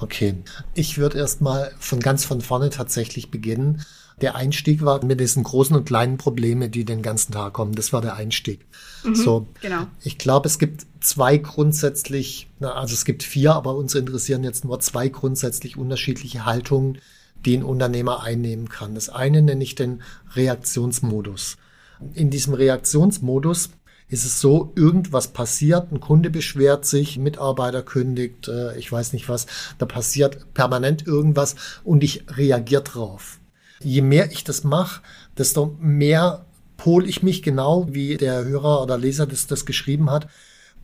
Okay, 0.00 0.34
ich 0.74 0.98
würde 0.98 1.18
erstmal 1.18 1.72
von 1.78 2.00
ganz 2.00 2.24
von 2.24 2.40
vorne 2.40 2.70
tatsächlich 2.70 3.30
beginnen. 3.30 3.84
Der 4.20 4.36
Einstieg 4.36 4.84
war 4.84 5.04
mit 5.04 5.20
diesen 5.20 5.42
großen 5.42 5.74
und 5.74 5.84
kleinen 5.84 6.16
Probleme, 6.16 6.68
die 6.68 6.84
den 6.84 7.02
ganzen 7.02 7.32
Tag 7.32 7.54
kommen. 7.54 7.74
Das 7.74 7.92
war 7.92 8.00
der 8.00 8.14
Einstieg. 8.14 8.66
Mhm, 9.04 9.14
so, 9.14 9.48
genau. 9.60 9.86
Ich 10.02 10.18
glaube, 10.18 10.48
es 10.48 10.58
gibt 10.58 10.86
zwei 11.00 11.38
grundsätzlich, 11.38 12.48
also 12.60 12.94
es 12.94 13.04
gibt 13.04 13.22
vier, 13.22 13.54
aber 13.54 13.74
uns 13.74 13.94
interessieren 13.94 14.44
jetzt 14.44 14.64
nur 14.64 14.78
zwei 14.80 15.08
grundsätzlich 15.08 15.76
unterschiedliche 15.76 16.44
Haltungen, 16.44 16.98
die 17.44 17.56
ein 17.56 17.64
Unternehmer 17.64 18.22
einnehmen 18.22 18.68
kann. 18.68 18.94
Das 18.94 19.08
eine 19.08 19.42
nenne 19.42 19.64
ich 19.64 19.74
den 19.74 20.02
Reaktionsmodus. 20.34 21.56
In 22.14 22.30
diesem 22.30 22.54
Reaktionsmodus 22.54 23.70
ist 24.12 24.26
es 24.26 24.40
so, 24.42 24.72
irgendwas 24.76 25.28
passiert, 25.28 25.90
ein 25.90 25.98
Kunde 25.98 26.28
beschwert 26.28 26.84
sich, 26.84 27.16
ein 27.16 27.22
Mitarbeiter 27.22 27.82
kündigt, 27.82 28.46
äh, 28.46 28.76
ich 28.78 28.92
weiß 28.92 29.14
nicht 29.14 29.30
was, 29.30 29.46
da 29.78 29.86
passiert 29.86 30.52
permanent 30.52 31.06
irgendwas 31.06 31.56
und 31.82 32.04
ich 32.04 32.24
reagiere 32.28 32.82
drauf. 32.82 33.40
Je 33.80 34.02
mehr 34.02 34.30
ich 34.30 34.44
das 34.44 34.64
mache, 34.64 35.00
desto 35.38 35.76
mehr 35.80 36.44
pol 36.76 37.08
ich 37.08 37.22
mich 37.22 37.42
genau, 37.42 37.88
wie 37.90 38.18
der 38.18 38.44
Hörer 38.44 38.82
oder 38.82 38.98
Leser 38.98 39.26
das, 39.26 39.46
das 39.46 39.64
geschrieben 39.64 40.10
hat, 40.10 40.28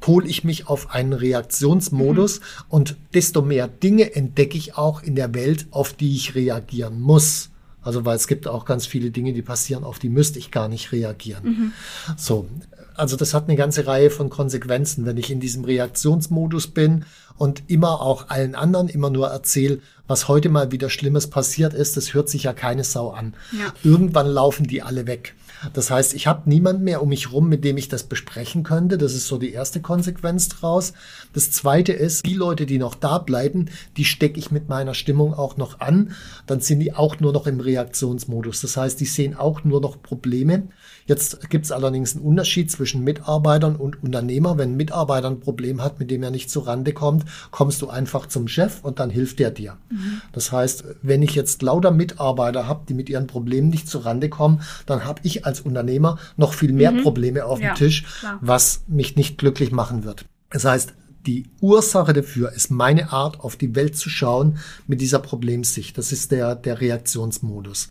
pol 0.01 0.27
ich 0.27 0.43
mich 0.43 0.67
auf 0.67 0.95
einen 0.95 1.13
Reaktionsmodus 1.13 2.41
mhm. 2.41 2.45
und 2.71 2.97
desto 3.13 3.43
mehr 3.43 3.69
Dinge 3.69 4.15
entdecke 4.15 4.57
ich 4.57 4.79
auch 4.79 5.03
in 5.03 5.17
der 5.17 5.35
Welt, 5.35 5.67
auf 5.71 5.93
die 5.93 6.17
ich 6.17 6.35
reagieren 6.35 6.99
muss. 6.99 7.51
Also 7.83 8.07
weil 8.07 8.17
es 8.17 8.27
gibt 8.27 8.49
auch 8.49 8.65
ganz 8.65 8.87
viele 8.87 9.11
Dinge, 9.11 9.35
die 9.35 9.43
passieren, 9.43 9.85
auf 9.85 9.99
die 9.99 10.09
müsste 10.09 10.39
ich 10.39 10.51
gar 10.51 10.69
nicht 10.69 10.93
reagieren. 10.93 11.45
Mhm. 11.45 11.73
So, 12.17 12.49
also 12.99 13.17
das 13.17 13.35
hat 13.35 13.45
eine 13.49 13.57
ganze 13.57 13.87
Reihe 13.87 14.11
von 14.11 14.29
Konsequenzen, 14.29 15.07
wenn 15.07 15.17
ich 15.17 15.31
in 15.31 15.41
diesem 15.41 15.65
Reaktionsmodus 15.65 16.69
bin 16.69 17.05
und 17.37 17.63
immer 17.69 18.03
auch 18.03 18.29
allen 18.29 18.55
anderen 18.55 18.89
immer 18.89 19.11
nur 19.11 19.29
erzähle, 19.29 19.81
was 20.07 20.27
heute 20.27 20.49
mal 20.49 20.73
wieder 20.73 20.91
Schlimmes 20.91 21.29
passiert 21.29 21.75
ist, 21.75 21.97
das 21.97 22.15
hört 22.15 22.29
sich 22.29 22.45
ja 22.45 22.53
keine 22.53 22.83
Sau 22.83 23.11
an. 23.11 23.35
Ja. 23.53 23.73
Irgendwann 23.85 24.27
laufen 24.27 24.67
die 24.67 24.83
alle 24.83 25.07
weg. 25.07 25.35
Das 25.73 25.91
heißt, 25.91 26.15
ich 26.15 26.27
habe 26.27 26.49
niemand 26.49 26.83
mehr 26.83 27.03
um 27.03 27.09
mich 27.09 27.33
rum, 27.33 27.49
mit 27.49 27.65
dem 27.65 27.77
ich 27.77 27.89
das 27.89 28.05
besprechen 28.05 28.63
könnte. 28.63 28.97
Das 28.97 29.15
ist 29.15 29.27
so 29.27 29.39
die 29.39 29.53
erste 29.53 29.81
Konsequenz 29.81 30.49
draus. 30.49 30.93
Das 31.33 31.51
zweite 31.51 31.93
ist, 31.93 32.27
die 32.27 32.35
Leute, 32.35 32.65
die 32.65 32.79
noch 32.79 32.95
da 32.95 33.19
bleiben, 33.19 33.67
die 33.97 34.05
stecke 34.05 34.39
ich 34.39 34.51
mit 34.51 34.69
meiner 34.69 34.95
Stimmung 34.95 35.35
auch 35.35 35.57
noch 35.57 35.81
an. 35.81 36.13
Dann 36.47 36.61
sind 36.61 36.81
die 36.81 36.95
auch 36.95 37.19
nur 37.19 37.33
noch 37.33 37.47
im 37.47 37.61
Reaktionsmodus. 37.61 38.61
Das 38.61 38.77
heißt, 38.77 39.01
die 39.01 39.07
sehen 39.07 39.37
auch 39.37 39.65
nur 39.65 39.81
noch 39.81 40.01
Probleme. 40.01 40.69
Jetzt 41.09 41.49
gibt 41.49 41.65
es 41.65 41.73
allerdings 41.73 42.15
einen 42.15 42.25
Unterschied 42.25 42.71
zwischen 42.71 43.03
Mitarbeitern 43.03 43.77
und 43.77 44.03
Unternehmer. 44.03 44.59
Wenn 44.59 44.73
ein 44.73 44.77
Mitarbeiter 44.77 45.29
ein 45.29 45.41
Problem 45.41 45.83
hat, 45.83 45.99
mit 45.99 46.11
dem 46.11 46.23
er 46.23 46.31
nicht 46.31 46.51
zurande 46.51 46.93
kommt, 46.93 47.25
kommst 47.51 47.81
du 47.81 47.89
einfach 47.89 48.27
zum 48.27 48.47
Chef 48.47 48.85
und 48.85 48.99
dann 48.99 49.09
hilft 49.09 49.41
er 49.41 49.51
dir. 49.51 49.79
Mhm. 49.89 50.21
Das 50.33 50.53
heißt, 50.53 50.85
wenn 51.01 51.23
ich 51.23 51.35
jetzt 51.35 51.63
lauter 51.63 51.93
Mitarbeiter 51.93 52.69
habe, 52.69 52.85
die 52.87 52.93
mit 52.93 53.09
ihren 53.09 53.27
Problemen 53.27 53.71
nicht 53.71 53.89
zurande 53.89 54.29
kommen, 54.29 54.61
dann 54.85 55.07
habe 55.07 55.21
ich 55.23 55.47
als 55.47 55.63
Unternehmer 55.63 56.19
noch 56.37 56.53
viel 56.53 56.75
mehr 56.75 56.93
mhm. 56.93 57.03
Probleme 57.03 57.47
auf 57.47 57.59
ja, 57.59 57.73
dem 57.73 57.77
Tisch, 57.77 58.05
klar. 58.21 58.39
was 58.43 58.83
mich 58.87 59.17
nicht 59.17 59.39
glücklich 59.39 59.73
machen 59.73 60.05
wird. 60.05 60.27
Das 60.51 60.67
heißt, 60.67 60.93
die 61.27 61.47
Ursache 61.63 62.13
dafür 62.13 62.53
ist 62.53 62.71
meine 62.71 63.13
Art, 63.13 63.41
auf 63.41 63.57
die 63.57 63.75
Welt 63.75 63.97
zu 63.97 64.11
schauen 64.11 64.59
mit 64.87 65.01
dieser 65.01 65.21
Problemsicht. 65.21 65.97
Das 65.97 66.13
ist 66.13 66.33
der, 66.33 66.55
der 66.55 66.83
Reaktionsmodus. 66.83 67.89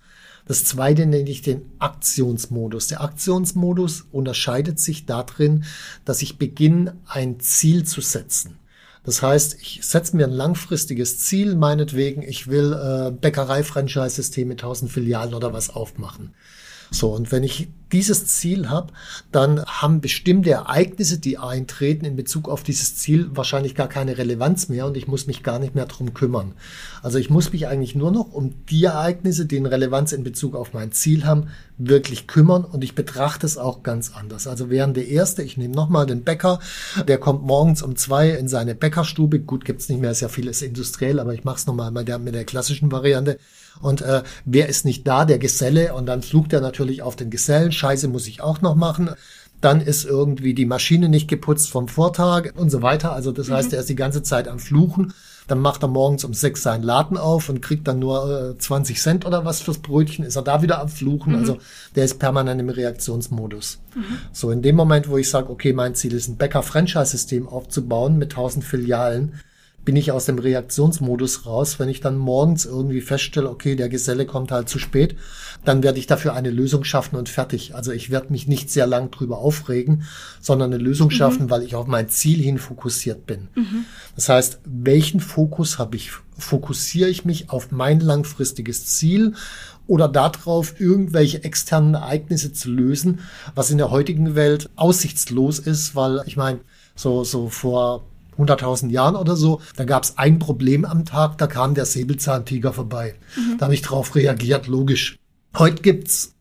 Das 0.48 0.64
zweite 0.64 1.06
nenne 1.06 1.30
ich 1.30 1.42
den 1.42 1.64
Aktionsmodus. 1.78 2.88
Der 2.88 3.02
Aktionsmodus 3.02 4.06
unterscheidet 4.12 4.80
sich 4.80 5.06
darin, 5.06 5.66
dass 6.06 6.22
ich 6.22 6.38
beginne, 6.38 6.96
ein 7.06 7.40
Ziel 7.40 7.84
zu 7.84 8.00
setzen. 8.00 8.58
Das 9.04 9.22
heißt, 9.22 9.58
ich 9.62 9.82
setze 9.84 10.16
mir 10.16 10.26
ein 10.26 10.34
langfristiges 10.34 11.20
Ziel, 11.20 11.56
meinetwegen, 11.56 12.22
ich 12.22 12.48
will 12.48 12.74
äh, 12.74 13.12
Bäckerei-Franchise-System 13.12 14.48
mit 14.48 14.62
1000 14.62 14.92
Filialen 14.92 15.34
oder 15.34 15.54
was 15.54 15.70
aufmachen. 15.70 16.34
So, 16.92 17.14
und 17.14 17.32
wenn 17.32 17.44
ich 17.44 17.68
dieses 17.92 18.28
Ziel 18.28 18.70
habe, 18.70 18.94
dann 19.32 19.64
haben 19.66 20.02
bestimmte 20.02 20.52
Ereignisse, 20.52 21.20
die 21.20 21.38
eintreten 21.38 22.06
in 22.06 22.16
Bezug 22.16 22.50
auf 22.50 22.64
dieses 22.64 22.96
Ziel, 22.96 23.30
wahrscheinlich 23.32 23.76
gar 23.76 23.88
keine 23.88 24.18
Relevanz 24.18 24.70
mehr 24.70 24.86
und 24.86 24.98
ich 24.98 25.08
muss 25.08 25.28
mich 25.28 25.44
gar 25.44 25.60
nicht 25.60 25.76
mehr 25.76 25.86
drum 25.86 26.14
kümmern. 26.14 26.54
Also 27.02 27.18
ich 27.18 27.30
muss 27.30 27.54
mich 27.54 27.68
eigentlich 27.68 27.96
nur 27.96 28.12
noch 28.12 28.34
um 28.34 28.54
die 28.70 28.84
Ereignisse, 28.84 29.46
die 29.46 29.58
eine 29.58 29.72
Relevanz 29.72 30.12
in 30.12 30.24
Bezug 30.24 30.56
auf 30.56 30.74
mein 30.74 30.92
Ziel 30.92 31.26
haben, 31.26 31.48
wirklich 31.78 32.28
kümmern 32.28 32.66
und 32.66 32.84
ich 32.84 32.96
betrachte 32.96 33.46
es 33.46 33.58
auch 33.58 33.84
ganz 33.84 34.12
anders. 34.14 34.48
Also 34.48 34.70
während 34.70 34.98
der 34.98 35.08
erste, 35.08 35.44
ich 35.44 35.58
nehme 35.58 35.76
nochmal 35.76 36.06
den 36.06 36.24
Bäcker, 36.24 36.60
der 37.08 37.20
kommt 37.20 37.44
morgens 37.44 37.82
um 37.82 37.96
zwei 37.96 38.32
in 38.32 38.48
seine 38.48 38.76
Bäckerstube. 38.76 39.40
Gut, 39.40 39.64
gibt's 39.64 39.88
nicht 39.90 40.02
mehr, 40.02 40.12
ist 40.12 40.22
ja 40.22 40.30
vieles 40.30 40.62
industriell, 40.62 41.20
aber 41.20 41.34
ich 41.34 41.44
mache 41.44 41.58
es 41.58 41.68
nochmal 41.68 41.92
mit 41.92 42.08
der, 42.08 42.46
klassischen 42.46 42.92
Variante. 42.92 43.38
Und 43.80 44.02
äh, 44.02 44.24
wer 44.46 44.70
ist 44.70 44.86
nicht 44.86 45.08
da? 45.08 45.26
Der 45.26 45.38
Geselle. 45.38 45.94
Und 45.94 46.08
dann 46.08 46.24
flucht 46.24 46.54
er 46.54 46.62
natürlich 46.62 47.02
auf 47.02 47.16
den 47.16 47.30
Gesellen. 47.30 47.72
Scheiße 47.78 48.08
muss 48.08 48.28
ich 48.28 48.42
auch 48.42 48.62
noch 48.62 48.76
machen. 48.76 49.12
Dann 49.62 49.82
ist 49.82 50.06
irgendwie 50.06 50.54
die 50.54 50.66
Maschine 50.66 51.10
nicht 51.10 51.28
geputzt 51.28 51.70
vom 51.70 51.88
Vortag 51.88 52.54
und 52.56 52.70
so 52.70 52.82
weiter. 52.82 53.14
Also 53.14 53.32
das 53.32 53.48
mhm. 53.48 53.54
heißt, 53.54 53.74
er 53.74 53.80
ist 53.80 53.90
die 53.90 53.96
ganze 53.96 54.22
Zeit 54.22 54.48
am 54.48 54.60
Fluchen. 54.60 55.14
Dann 55.48 55.60
macht 55.60 55.82
er 55.82 55.88
morgens 55.88 56.26
um 56.26 56.34
sechs 56.34 56.62
seinen 56.62 56.84
Laden 56.84 57.18
auf 57.18 57.48
und 57.48 57.62
kriegt 57.62 57.88
dann 57.88 58.00
nur 58.00 58.52
äh, 58.52 58.58
20 58.58 59.02
Cent 59.02 59.26
oder 59.26 59.46
was 59.46 59.62
fürs 59.62 59.80
Brötchen. 59.80 60.26
Ist 60.26 60.36
er 60.36 60.42
da 60.42 60.62
wieder 60.62 60.80
am 60.82 60.90
Fluchen? 60.90 61.34
Mhm. 61.34 61.40
Also 61.40 61.58
der 61.96 62.06
ist 62.06 62.20
permanent 62.20 62.60
im 62.60 62.70
Reaktionsmodus. 62.70 63.80
Mhm. 63.96 64.04
So 64.34 64.52
in 64.52 64.62
dem 64.62 64.76
Moment, 64.76 65.08
wo 65.10 65.18
ich 65.18 65.30
sage, 65.30 65.50
okay, 65.50 65.72
mein 65.72 65.96
Ziel 65.96 66.14
ist 66.14 66.28
ein 66.28 66.36
Bäcker-Franchise-System 66.36 67.48
aufzubauen 67.48 68.18
mit 68.18 68.34
1000 68.34 68.66
Filialen, 68.66 69.40
bin 69.88 69.96
ich 69.96 70.12
aus 70.12 70.26
dem 70.26 70.38
Reaktionsmodus 70.38 71.46
raus. 71.46 71.80
Wenn 71.80 71.88
ich 71.88 72.02
dann 72.02 72.18
morgens 72.18 72.66
irgendwie 72.66 73.00
feststelle, 73.00 73.50
okay, 73.50 73.78
der 73.78 73.88
Geselle 73.88 74.26
kommt 74.26 74.52
halt 74.52 74.68
zu 74.68 74.80
spät, 74.80 75.16
dann 75.64 75.82
werde 75.82 75.98
ich 75.98 76.08
dafür 76.08 76.34
eine 76.34 76.50
Lösung 76.50 76.84
schaffen 76.84 77.16
und 77.16 77.30
fertig. 77.30 77.74
Also 77.74 77.94
ich 77.94 78.10
werde 78.10 78.34
mich 78.34 78.50
nicht 78.50 78.70
sehr 78.70 78.86
lang 78.86 79.12
drüber 79.12 79.38
aufregen, 79.38 80.04
sondern 80.42 80.74
eine 80.74 80.84
Lösung 80.84 81.08
mhm. 81.08 81.12
schaffen, 81.12 81.50
weil 81.50 81.64
ich 81.64 81.76
auf 81.76 81.88
mein 81.88 82.10
Ziel 82.10 82.44
hin 82.44 82.58
fokussiert 82.58 83.26
bin. 83.26 83.48
Mhm. 83.56 83.86
Das 84.14 84.28
heißt, 84.28 84.60
welchen 84.66 85.22
Fokus 85.22 85.80
habe 85.80 85.96
ich? 85.96 86.12
Fokussiere 86.38 87.10
ich 87.10 87.24
mich 87.24 87.50
auf 87.50 87.72
mein 87.72 88.02
langfristiges 88.02 88.88
Ziel 88.88 89.36
oder 89.88 90.10
darauf, 90.10 90.82
irgendwelche 90.82 91.46
externen 91.46 91.94
Ereignisse 91.94 92.52
zu 92.52 92.70
lösen, 92.70 93.22
was 93.56 93.72
in 93.72 93.78
der 93.78 93.90
heutigen 93.90 94.36
Welt 94.36 94.70
aussichtslos 94.76 95.60
ist, 95.60 95.96
weil 95.96 96.24
ich 96.26 96.36
meine, 96.36 96.60
so, 96.94 97.24
so 97.24 97.48
vor 97.48 98.04
100.000 98.38 98.90
Jahren 98.90 99.16
oder 99.16 99.36
so, 99.36 99.62
da 99.76 99.84
gab 99.84 100.04
es 100.04 100.18
ein 100.18 100.40
Problem 100.40 100.86
am 100.86 101.06
Tag, 101.06 101.38
da 101.38 101.48
kam 101.48 101.74
der 101.74 101.86
Säbelzahntiger 101.86 102.74
vorbei. 102.74 103.16
Mhm. 103.36 103.58
Da 103.58 103.66
habe 103.66 103.74
ich 103.74 103.82
drauf 103.82 104.16
reagiert, 104.16 104.68
logisch. 104.68 105.18
Heute 105.58 105.82
gibt's 105.82 106.34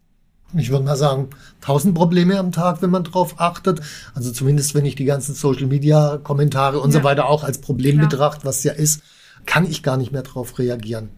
ich 0.55 0.71
würde 0.71 0.85
mal 0.85 0.97
sagen, 0.97 1.31
tausend 1.61 1.95
Probleme 1.95 2.39
am 2.39 2.53
Tag, 2.53 2.81
wenn 2.81 2.91
man 2.91 3.05
drauf 3.05 3.35
achtet. 3.39 3.81
Also 4.15 4.31
zumindest, 4.31 4.75
wenn 4.75 4.85
ich 4.85 4.95
die 4.95 5.05
ganzen 5.05 5.35
Social 5.35 5.67
Media 5.67 6.19
Kommentare 6.19 6.79
und 6.81 6.95
ja. 6.95 7.01
so 7.01 7.05
weiter 7.05 7.27
auch 7.27 7.43
als 7.43 7.61
Problem 7.61 7.97
Klar. 7.99 8.09
betrachte, 8.09 8.45
was 8.45 8.63
ja 8.63 8.73
ist, 8.73 9.03
kann 9.45 9.69
ich 9.69 9.83
gar 9.83 9.97
nicht 9.97 10.13
mehr 10.13 10.23
drauf 10.23 10.59
reagieren. 10.59 11.11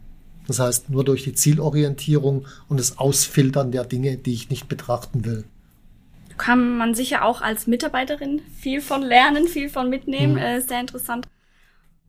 Das 0.46 0.58
heißt, 0.58 0.88
nur 0.88 1.04
durch 1.04 1.24
die 1.24 1.34
Zielorientierung 1.34 2.46
und 2.68 2.80
das 2.80 2.98
Ausfiltern 2.98 3.70
der 3.70 3.84
Dinge, 3.84 4.16
die 4.16 4.32
ich 4.32 4.48
nicht 4.48 4.66
betrachten 4.66 5.24
will 5.24 5.44
kann 6.38 6.78
man 6.78 6.94
sicher 6.94 7.24
auch 7.24 7.40
als 7.40 7.66
Mitarbeiterin 7.66 8.40
viel 8.58 8.80
von 8.80 9.02
lernen, 9.02 9.48
viel 9.48 9.68
von 9.68 9.90
mitnehmen. 9.90 10.34
Mhm. 10.34 10.38
Äh, 10.38 10.60
sehr 10.60 10.80
interessant. 10.80 11.28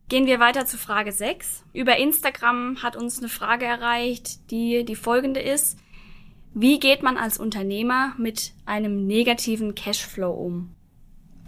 Gehen 0.07 0.25
wir 0.25 0.39
weiter 0.39 0.65
zu 0.65 0.77
Frage 0.77 1.11
6. 1.11 1.63
Über 1.73 1.97
Instagram 1.97 2.81
hat 2.81 2.95
uns 2.95 3.19
eine 3.19 3.29
Frage 3.29 3.65
erreicht, 3.65 4.49
die 4.49 4.83
die 4.83 4.95
folgende 4.95 5.39
ist. 5.39 5.77
Wie 6.53 6.79
geht 6.79 7.03
man 7.03 7.17
als 7.17 7.37
Unternehmer 7.37 8.13
mit 8.17 8.53
einem 8.65 9.05
negativen 9.05 9.75
Cashflow 9.75 10.31
um? 10.31 10.73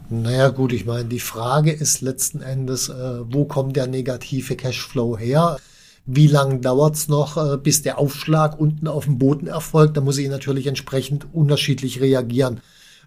Naja 0.10 0.50
gut, 0.50 0.74
ich 0.74 0.86
meine, 0.86 1.06
die 1.06 1.20
Frage 1.20 1.72
ist 1.72 2.02
letzten 2.02 2.42
Endes, 2.42 2.90
äh, 2.90 3.22
wo 3.26 3.46
kommt 3.46 3.78
der 3.78 3.88
negative 3.88 4.56
Cashflow 4.56 5.18
her? 5.18 5.58
Wie 6.06 6.28
lange 6.28 6.60
dauert's 6.60 7.08
noch, 7.08 7.38
äh, 7.38 7.58
bis 7.58 7.84
der 7.84 8.00
Aufschlag 8.00 8.60
unten 8.60 8.88
auf 8.88 9.06
dem 9.06 9.18
Boden 9.18 9.48
erfolgt? 9.48 9.98
Da 9.98 10.02
muss 10.02 10.18
ich 10.18 10.30
natürlich 10.30 10.68
entsprechend 10.68 11.28
unterschiedlich 11.32 12.02
reagieren. 12.02 12.62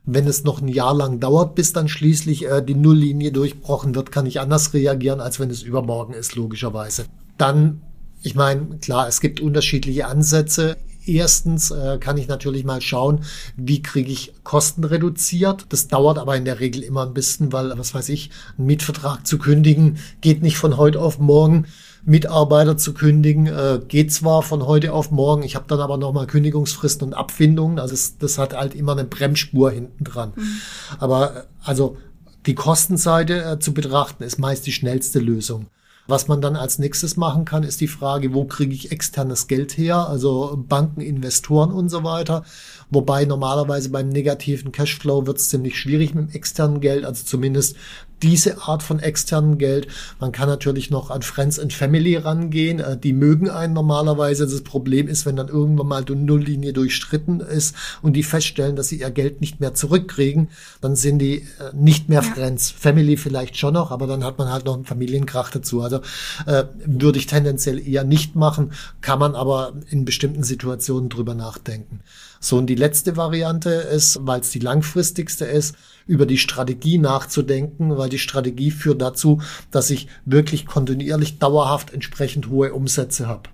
Wenn 0.07 0.29
es 0.29 0.45
noch 0.45 0.61
ein 0.61 0.69
Jahr 0.69 0.95
lang 0.95 1.19
dauert, 1.19 1.55
bis 1.55 1.73
dann 1.73 1.89
schließlich 1.89 2.47
äh, 2.47 2.63
die 2.63 2.75
Nulllinie 2.75 3.33
durchbrochen 3.33 3.95
wird, 3.95 4.13
kann 4.13 4.27
ich 4.27 4.39
anders 4.39 4.75
reagieren, 4.75 5.21
als 5.21 5.41
wenn 5.41 5.51
es 5.51 5.63
übermorgen 5.63 6.15
ist, 6.15 6.37
logischerweise. 6.37 7.07
Dann, 7.37 7.81
ich 8.23 8.35
meine, 8.35 8.79
klar, 8.79 9.09
es 9.09 9.21
gibt 9.21 9.41
unterschiedliche 9.41 10.07
Ansätze. 10.07 10.77
Erstens 11.07 11.71
äh, 11.71 11.99
kann 11.99 12.17
ich 12.17 12.29
natürlich 12.29 12.65
mal 12.65 12.81
schauen, 12.81 13.25
wie 13.57 13.83
kriege 13.83 14.13
ich 14.13 14.33
Kosten 14.45 14.85
reduziert. 14.85 15.67
Das 15.71 15.89
dauert 15.89 16.19
aber 16.19 16.37
in 16.37 16.45
der 16.45 16.61
Regel 16.61 16.83
immer 16.83 17.05
ein 17.05 17.13
bisschen, 17.13 17.53
weil, 17.53 17.77
was 17.77 17.93
weiß 17.93 18.09
ich, 18.11 18.31
einen 18.57 18.67
Mietvertrag 18.67 19.27
zu 19.27 19.39
kündigen 19.39 19.99
geht 20.21 20.43
nicht 20.43 20.59
von 20.59 20.77
heute 20.77 21.01
auf 21.01 21.19
morgen 21.19 21.67
Mitarbeiter 22.07 22.77
zu 22.77 22.93
kündigen, 22.93 23.47
äh, 23.47 23.81
geht 23.87 24.13
zwar 24.13 24.43
von 24.43 24.67
heute 24.67 24.93
auf 24.93 25.11
morgen, 25.11 25.43
ich 25.43 25.57
habe 25.57 25.65
dann 25.69 25.81
aber 25.81 25.97
nochmal 25.97 26.27
Kündigungsfristen 26.27 27.09
und 27.09 27.15
Abfindungen, 27.15 27.79
also 27.79 27.93
das, 27.93 28.19
das 28.19 28.39
hat 28.39 28.55
halt 28.55 28.75
immer 28.75 28.93
eine 28.93 29.05
Bremsspur 29.05 29.71
hinten 29.71 30.05
dran. 30.05 30.33
Mhm. 30.37 30.61
Aber 30.99 31.37
äh, 31.37 31.43
also 31.63 31.97
die 32.47 32.55
Kostenseite 32.55 33.43
äh, 33.43 33.59
zu 33.59 33.73
betrachten, 33.73 34.23
ist 34.23 34.39
meist 34.39 34.67
die 34.67 34.73
schnellste 34.73 35.19
Lösung. 35.19 35.67
Was 36.07 36.29
man 36.29 36.43
dann 36.43 36.55
als 36.55 36.79
nächstes 36.79 37.17
machen 37.17 37.47
kann, 37.47 37.63
ist 37.63 37.81
die 37.81 37.89
Frage, 37.89 38.35
wo 38.35 38.45
kriege 38.45 38.75
ich 38.75 38.93
externes 38.93 39.47
Geld 39.47 39.79
her? 39.79 40.07
Also 40.07 40.63
Banken, 40.69 41.01
Investoren 41.01 41.73
und 41.73 41.89
so 41.89 42.05
weiter. 42.05 42.45
Wobei 42.91 43.25
normalerweise 43.25 43.89
beim 43.89 44.11
negativen 44.11 44.71
Cashflow 44.71 45.27
wird 45.27 45.39
es 45.39 45.49
ziemlich 45.49 45.79
schwierig 45.79 46.15
mit 46.15 46.29
dem 46.29 46.35
externen 46.35 46.81
Geld, 46.81 47.07
also 47.07 47.25
zumindest 47.25 47.77
diese 48.23 48.63
Art 48.63 48.83
von 48.83 49.01
externem 49.01 49.59
Geld. 49.59 49.89
Man 50.21 50.33
kann 50.33 50.49
natürlich 50.49 50.91
noch 50.91 51.11
an 51.11 51.23
Friends 51.23 51.59
and 51.59 51.73
Family 51.73 52.17
rangehen. 52.17 52.81
Äh, 52.81 52.97
die 52.97 53.13
mögen 53.13 53.51
einen 53.51 53.75
normalerweise. 53.75 54.47
Das 54.47 54.63
Problem 54.63 55.09
ist, 55.09 55.27
wenn 55.27 55.37
dann 55.37 55.49
irgendwann 55.49 55.89
mal 55.89 56.05
die 56.05 56.15
Nulllinie 56.15 56.73
durchstritten 56.73 57.41
ist 57.41 57.75
und 58.03 58.15
die 58.15 58.23
feststellen, 58.23 58.77
dass 58.77 58.89
sie 58.89 59.01
ihr 59.01 59.11
Geld 59.11 59.41
nicht 59.41 59.61
mehr 59.61 59.75
zurückkriegen, 59.75 60.49
dann 60.81 60.97
sind 60.97 61.19
die 61.19 61.39
äh, 61.39 61.75
nicht 61.75 62.09
mehr 62.09 62.23
ja. 62.23 62.33
Friends. 62.33 62.71
Family 62.71 63.17
vielleicht 63.17 63.57
schon 63.57 63.75
noch, 63.75 63.91
aber 63.91 64.07
dann 64.07 64.25
hat 64.25 64.39
man 64.39 64.51
halt 64.51 64.65
noch 64.65 64.75
einen 64.75 64.85
Familienkrach 64.85 65.51
dazu. 65.51 65.83
Also 65.83 66.01
äh, 66.47 66.65
würde 66.85 67.19
ich 67.19 67.27
tendenziell 67.27 67.87
eher 67.87 68.05
nicht 68.05 68.37
machen, 68.37 68.73
kann 69.01 69.19
man 69.19 69.35
aber 69.35 69.75
in 69.91 70.05
bestimmten 70.05 70.43
Situationen 70.43 71.09
drüber 71.09 71.35
nachdenken. 71.35 72.01
So, 72.45 72.59
und 72.59 72.67
die 72.67 72.75
letzte 72.75 73.17
Variante 73.17 73.71
ist, 73.71 74.19
weil 74.21 74.41
es 74.41 74.51
die 74.51 74.59
langfristigste 74.59 75.47
ist, 75.47 75.77
über 76.07 76.27
die 76.27 76.37
Strategie 76.37 76.99
nachzudenken, 76.99 77.97
weil 77.97 78.11
die 78.11 78.19
Strategie 78.19 78.71
führt 78.71 79.01
dazu, 79.01 79.41
dass 79.71 79.89
ich 79.89 80.09
wirklich 80.27 80.67
kontinuierlich 80.67 81.39
dauerhaft 81.39 81.95
entsprechend 81.95 82.51
hohe 82.51 82.75
Umsätze 82.75 83.27
habe. 83.27 83.49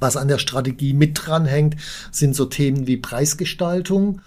Was 0.00 0.16
an 0.16 0.28
der 0.28 0.38
Strategie 0.38 0.94
mit 0.94 1.26
dranhängt, 1.26 1.76
sind 2.10 2.34
so 2.34 2.46
Themen 2.46 2.86
wie 2.86 2.96
Preisgestaltung. 2.96 4.22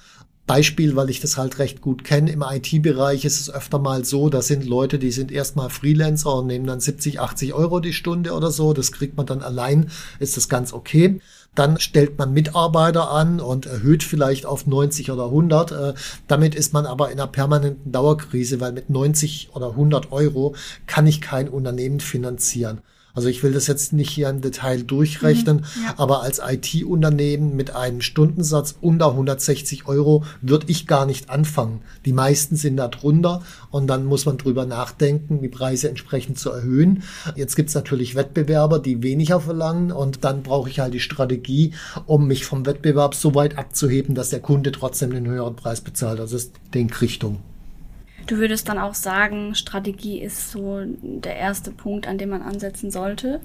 Beispiel, 0.48 0.96
weil 0.96 1.10
ich 1.10 1.20
das 1.20 1.38
halt 1.38 1.60
recht 1.60 1.82
gut 1.82 2.04
kenne. 2.04 2.32
Im 2.32 2.42
IT-Bereich 2.42 3.26
ist 3.26 3.40
es 3.40 3.54
öfter 3.54 3.80
mal 3.80 4.06
so, 4.06 4.30
da 4.30 4.42
sind 4.42 4.66
Leute, 4.66 4.98
die 4.98 5.12
sind 5.12 5.32
erstmal 5.32 5.70
Freelancer 5.70 6.36
und 6.36 6.48
nehmen 6.48 6.66
dann 6.66 6.80
70, 6.80 7.20
80 7.20 7.54
Euro 7.54 7.82
die 7.82 7.94
Stunde 7.94 8.32
oder 8.32 8.50
so. 8.50 8.74
Das 8.74 8.94
kriegt 8.94 9.18
man 9.18 9.26
dann 9.26 9.42
allein, 9.42 9.92
ist 10.20 10.38
das 10.38 10.48
ganz 10.48 10.72
okay. 10.72 11.20
Dann 11.54 11.80
stellt 11.80 12.18
man 12.18 12.34
Mitarbeiter 12.34 13.12
an 13.12 13.40
und 13.40 13.66
erhöht 13.66 14.04
vielleicht 14.04 14.46
auf 14.46 14.68
90 14.68 15.12
oder 15.12 15.26
100. 15.26 15.72
Äh, 15.72 15.94
damit 16.28 16.56
ist 16.56 16.72
man 16.72 16.86
aber 16.86 17.12
in 17.12 17.20
einer 17.20 17.28
permanenten 17.28 17.92
Dauerkrise, 17.92 18.62
weil 18.62 18.72
mit 18.72 18.90
90 18.90 19.50
oder 19.54 19.72
100 19.72 20.12
Euro 20.12 20.56
kann 20.86 21.08
ich 21.08 21.20
kein 21.20 21.50
Unternehmen 21.50 22.00
finanzieren. 22.00 22.82
Also 23.18 23.30
ich 23.30 23.42
will 23.42 23.52
das 23.52 23.66
jetzt 23.66 23.94
nicht 23.94 24.12
hier 24.12 24.30
im 24.30 24.42
Detail 24.42 24.84
durchrechnen, 24.84 25.58
mhm, 25.58 25.84
ja. 25.84 25.96
aber 25.98 26.22
als 26.22 26.40
IT-Unternehmen 26.40 27.56
mit 27.56 27.76
einem 27.76 28.02
Stundensatz 28.02 28.76
unter 28.80 29.10
160 29.10 29.88
Euro 29.88 30.24
würde 30.44 30.68
ich 30.70 30.86
gar 30.86 31.08
nicht 31.08 31.32
anfangen. 31.32 31.82
Die 32.06 32.14
meisten 32.14 32.56
sind 32.56 32.78
da 32.78 32.88
drunter 32.88 33.42
und 33.72 33.88
dann 33.88 34.06
muss 34.06 34.28
man 34.28 34.38
drüber 34.38 34.68
nachdenken, 34.68 35.42
die 35.42 35.48
Preise 35.50 35.90
entsprechend 35.90 36.38
zu 36.38 36.52
erhöhen. 36.52 37.02
Jetzt 37.36 37.56
gibt's 37.56 37.74
natürlich 37.74 38.14
Wettbewerber, 38.14 38.78
die 38.78 39.02
weniger 39.02 39.42
verlangen 39.42 39.92
und 39.92 40.24
dann 40.24 40.44
brauche 40.44 40.70
ich 40.70 40.80
halt 40.80 40.94
die 40.94 41.00
Strategie, 41.00 41.74
um 42.06 42.28
mich 42.28 42.46
vom 42.46 42.68
Wettbewerb 42.68 43.16
so 43.16 43.34
weit 43.34 43.58
abzuheben, 43.58 44.14
dass 44.14 44.30
der 44.30 44.42
Kunde 44.42 44.72
trotzdem 44.72 45.10
den 45.10 45.26
höheren 45.26 45.56
Preis 45.56 45.82
bezahlt. 45.82 46.20
Das 46.20 46.34
ist 46.34 46.52
Denkrichtung. 46.76 47.40
Du 48.28 48.38
würdest 48.38 48.68
dann 48.68 48.78
auch 48.78 48.94
sagen, 48.94 49.56
Strategie 49.56 50.22
ist 50.22 50.52
so 50.52 50.82
der 51.02 51.38
erste 51.38 51.72
Punkt, 51.72 52.08
an 52.08 52.18
dem 52.18 52.30
man 52.30 52.42
ansetzen 52.42 52.92
sollte? 52.92 53.40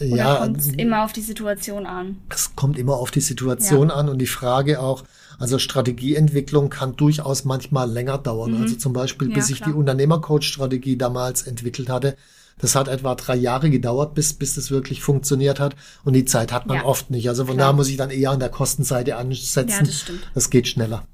Oder 0.00 0.06
ja, 0.06 0.36
kommt 0.36 0.58
es 0.58 0.68
immer 0.68 1.04
auf 1.04 1.12
die 1.12 1.20
Situation 1.20 1.86
an? 1.86 2.18
Es 2.28 2.54
kommt 2.56 2.78
immer 2.78 2.96
auf 2.96 3.10
die 3.10 3.20
Situation 3.20 3.88
ja. 3.88 3.94
an 3.94 4.08
und 4.08 4.18
die 4.18 4.26
Frage 4.26 4.80
auch, 4.80 5.04
also 5.38 5.58
Strategieentwicklung 5.58 6.68
kann 6.68 6.96
durchaus 6.96 7.44
manchmal 7.44 7.88
länger 7.88 8.18
dauern. 8.18 8.56
Mhm. 8.56 8.62
Also 8.62 8.74
zum 8.74 8.92
Beispiel, 8.92 9.28
bis 9.28 9.50
ja, 9.50 9.54
ich 9.54 9.62
die 9.62 9.72
Unternehmercoach-Strategie 9.72 10.98
damals 10.98 11.42
entwickelt 11.42 11.88
hatte, 11.88 12.16
das 12.58 12.74
hat 12.74 12.88
etwa 12.88 13.14
drei 13.14 13.36
Jahre 13.36 13.70
gedauert, 13.70 14.14
bis, 14.14 14.34
bis 14.34 14.56
das 14.56 14.72
wirklich 14.72 15.00
funktioniert 15.00 15.60
hat. 15.60 15.76
Und 16.04 16.14
die 16.14 16.24
Zeit 16.24 16.52
hat 16.52 16.66
man 16.66 16.78
ja, 16.78 16.84
oft 16.84 17.10
nicht. 17.10 17.28
Also 17.28 17.44
von 17.44 17.56
daher 17.56 17.72
muss 17.72 17.88
ich 17.88 17.96
dann 17.96 18.10
eher 18.10 18.32
an 18.32 18.40
der 18.40 18.48
Kostenseite 18.48 19.16
ansetzen. 19.16 19.68
Ja, 19.68 19.82
das 19.82 20.00
stimmt. 20.00 20.30
Das 20.34 20.50
geht 20.50 20.66
schneller. 20.66 21.06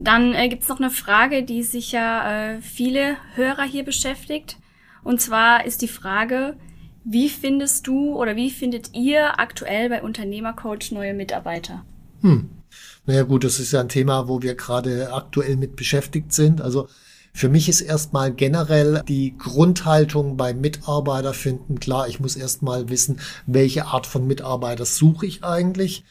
Dann 0.00 0.34
äh, 0.34 0.48
gibt 0.48 0.62
es 0.62 0.68
noch 0.68 0.78
eine 0.78 0.90
Frage, 0.90 1.42
die 1.42 1.62
sicher 1.62 2.56
äh, 2.56 2.60
viele 2.60 3.16
Hörer 3.34 3.64
hier 3.64 3.84
beschäftigt. 3.84 4.58
Und 5.02 5.20
zwar 5.20 5.64
ist 5.64 5.82
die 5.82 5.88
Frage, 5.88 6.56
wie 7.04 7.28
findest 7.28 7.86
du 7.86 8.14
oder 8.14 8.36
wie 8.36 8.50
findet 8.50 8.94
ihr 8.94 9.40
aktuell 9.40 9.88
bei 9.88 10.02
Unternehmercoach 10.02 10.92
neue 10.92 11.14
Mitarbeiter? 11.14 11.84
Hm. 12.20 12.50
Naja 13.06 13.22
gut, 13.22 13.44
das 13.44 13.58
ist 13.58 13.72
ja 13.72 13.80
ein 13.80 13.88
Thema, 13.88 14.28
wo 14.28 14.42
wir 14.42 14.54
gerade 14.54 15.12
aktuell 15.12 15.56
mit 15.56 15.76
beschäftigt 15.76 16.32
sind. 16.32 16.60
Also 16.60 16.88
für 17.32 17.48
mich 17.48 17.68
ist 17.68 17.80
erstmal 17.80 18.32
generell 18.32 19.02
die 19.08 19.36
Grundhaltung 19.38 20.36
beim 20.36 20.60
Mitarbeiter 20.60 21.32
finden 21.32 21.80
klar. 21.80 22.08
Ich 22.08 22.20
muss 22.20 22.36
erstmal 22.36 22.88
wissen, 22.88 23.20
welche 23.46 23.86
Art 23.86 24.06
von 24.06 24.26
Mitarbeiter 24.26 24.84
suche 24.84 25.26
ich 25.26 25.44
eigentlich. 25.44 26.04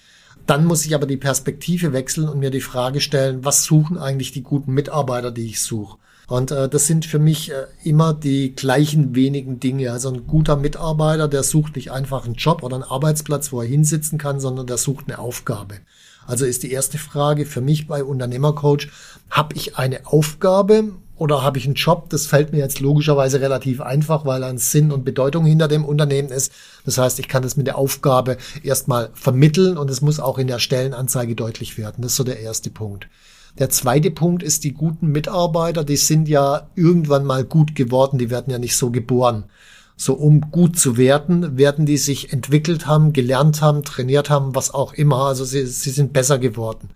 Dann 0.48 0.66
muss 0.66 0.86
ich 0.86 0.96
aber 0.96 1.06
die 1.06 1.18
Perspektive 1.18 1.94
wechseln 1.94 2.30
und 2.30 2.40
mir 2.40 2.52
die 2.52 2.62
Frage 2.62 3.02
stellen, 3.02 3.44
was 3.44 3.66
suchen 3.66 3.98
eigentlich 3.98 4.32
die 4.32 4.44
guten 4.44 4.74
Mitarbeiter, 4.74 5.30
die 5.30 5.48
ich 5.48 5.62
suche? 5.62 5.98
Und 6.28 6.52
äh, 6.52 6.68
das 6.68 6.88
sind 6.88 7.06
für 7.06 7.20
mich 7.20 7.52
äh, 7.52 7.68
immer 7.84 8.14
die 8.14 8.56
gleichen 8.56 9.14
wenigen 9.14 9.60
Dinge. 9.60 9.92
Also 9.92 10.10
ein 10.10 10.26
guter 10.26 10.56
Mitarbeiter, 10.56 11.28
der 11.28 11.44
sucht 11.44 11.76
nicht 11.76 11.92
einfach 11.92 12.26
einen 12.26 12.36
Job 12.36 12.64
oder 12.64 12.76
einen 12.76 12.84
Arbeitsplatz, 12.84 13.52
wo 13.52 13.62
er 13.62 13.68
hinsitzen 13.68 14.18
kann, 14.18 14.40
sondern 14.40 14.68
der 14.68 14.78
sucht 14.78 15.06
eine 15.08 15.20
Aufgabe. 15.20 15.76
Also 16.26 16.46
ist 16.46 16.64
die 16.64 16.72
erste 16.72 16.98
Frage 16.98 17.46
für 17.46 17.62
mich 17.62 17.88
bei 17.88 18.04
Unternehmercoach, 18.04 18.90
habe 19.30 19.56
ich 19.56 19.78
eine 19.78 20.06
Aufgabe 20.08 20.94
oder 21.18 21.42
habe 21.42 21.58
ich 21.58 21.66
einen 21.66 21.76
Job? 21.76 22.10
Das 22.10 22.28
fällt 22.28 22.52
mir 22.52 22.60
jetzt 22.60 22.80
logischerweise 22.80 23.42
relativ 23.42 23.82
einfach, 23.82 24.26
weil 24.26 24.44
ein 24.44 24.58
Sinn 24.58 24.92
und 24.92 25.06
Bedeutung 25.06 25.46
hinter 25.46 25.68
dem 25.68 25.86
Unternehmen 25.86 26.30
ist. 26.30 26.52
Das 26.86 26.98
heißt, 26.98 27.20
ich 27.20 27.28
kann 27.28 27.44
das 27.44 27.58
mit 27.58 27.68
der 27.68 27.78
Aufgabe 27.78 28.38
erstmal 28.64 29.10
vermitteln 29.14 29.78
und 29.78 29.90
es 29.90 30.02
muss 30.02 30.20
auch 30.20 30.38
in 30.38 30.48
der 30.48 30.60
Stellenanzeige 30.60 31.36
deutlich 31.36 31.78
werden. 31.78 32.02
Das 32.02 32.12
ist 32.12 32.18
so 32.18 32.24
der 32.24 32.40
erste 32.40 32.70
Punkt. 32.70 33.08
Der 33.60 33.70
zweite 33.70 34.12
Punkt 34.12 34.44
ist, 34.44 34.64
die 34.64 34.74
guten 34.74 35.08
Mitarbeiter, 35.08 35.84
die 35.84 35.98
sind 35.98 36.30
ja 36.30 36.68
irgendwann 36.76 37.26
mal 37.26 37.44
gut 37.44 37.74
geworden, 37.74 38.20
die 38.20 38.30
werden 38.30 38.52
ja 38.52 38.60
nicht 38.60 38.78
so 38.78 38.92
geboren. 38.92 39.46
So, 39.96 40.14
um 40.14 40.52
gut 40.52 40.78
zu 40.78 40.96
werden, 40.96 41.58
werden 41.58 41.88
die 41.88 41.98
sich 41.98 42.32
entwickelt 42.32 42.86
haben, 42.86 43.14
gelernt 43.14 43.64
haben, 43.64 43.84
trainiert 43.84 44.30
haben, 44.30 44.54
was 44.54 44.72
auch 44.72 44.94
immer. 44.94 45.26
Also 45.26 45.44
sie, 45.44 45.66
sie 45.66 45.90
sind 45.90 46.14
besser 46.14 46.38
geworden. 46.38 46.90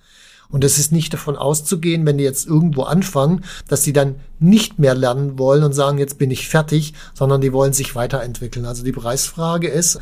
Und 0.51 0.63
es 0.63 0.77
ist 0.77 0.91
nicht 0.91 1.13
davon 1.13 1.35
auszugehen, 1.35 2.05
wenn 2.05 2.17
die 2.17 2.23
jetzt 2.23 2.47
irgendwo 2.47 2.83
anfangen, 2.83 3.43
dass 3.67 3.83
sie 3.83 3.93
dann 3.93 4.15
nicht 4.39 4.79
mehr 4.79 4.95
lernen 4.95 5.39
wollen 5.39 5.63
und 5.63 5.73
sagen, 5.73 5.97
jetzt 5.97 6.17
bin 6.17 6.31
ich 6.31 6.47
fertig, 6.47 6.93
sondern 7.13 7.41
die 7.41 7.53
wollen 7.53 7.73
sich 7.73 7.95
weiterentwickeln. 7.95 8.65
Also 8.65 8.83
die 8.83 8.91
Preisfrage 8.91 9.67
ist, 9.67 9.99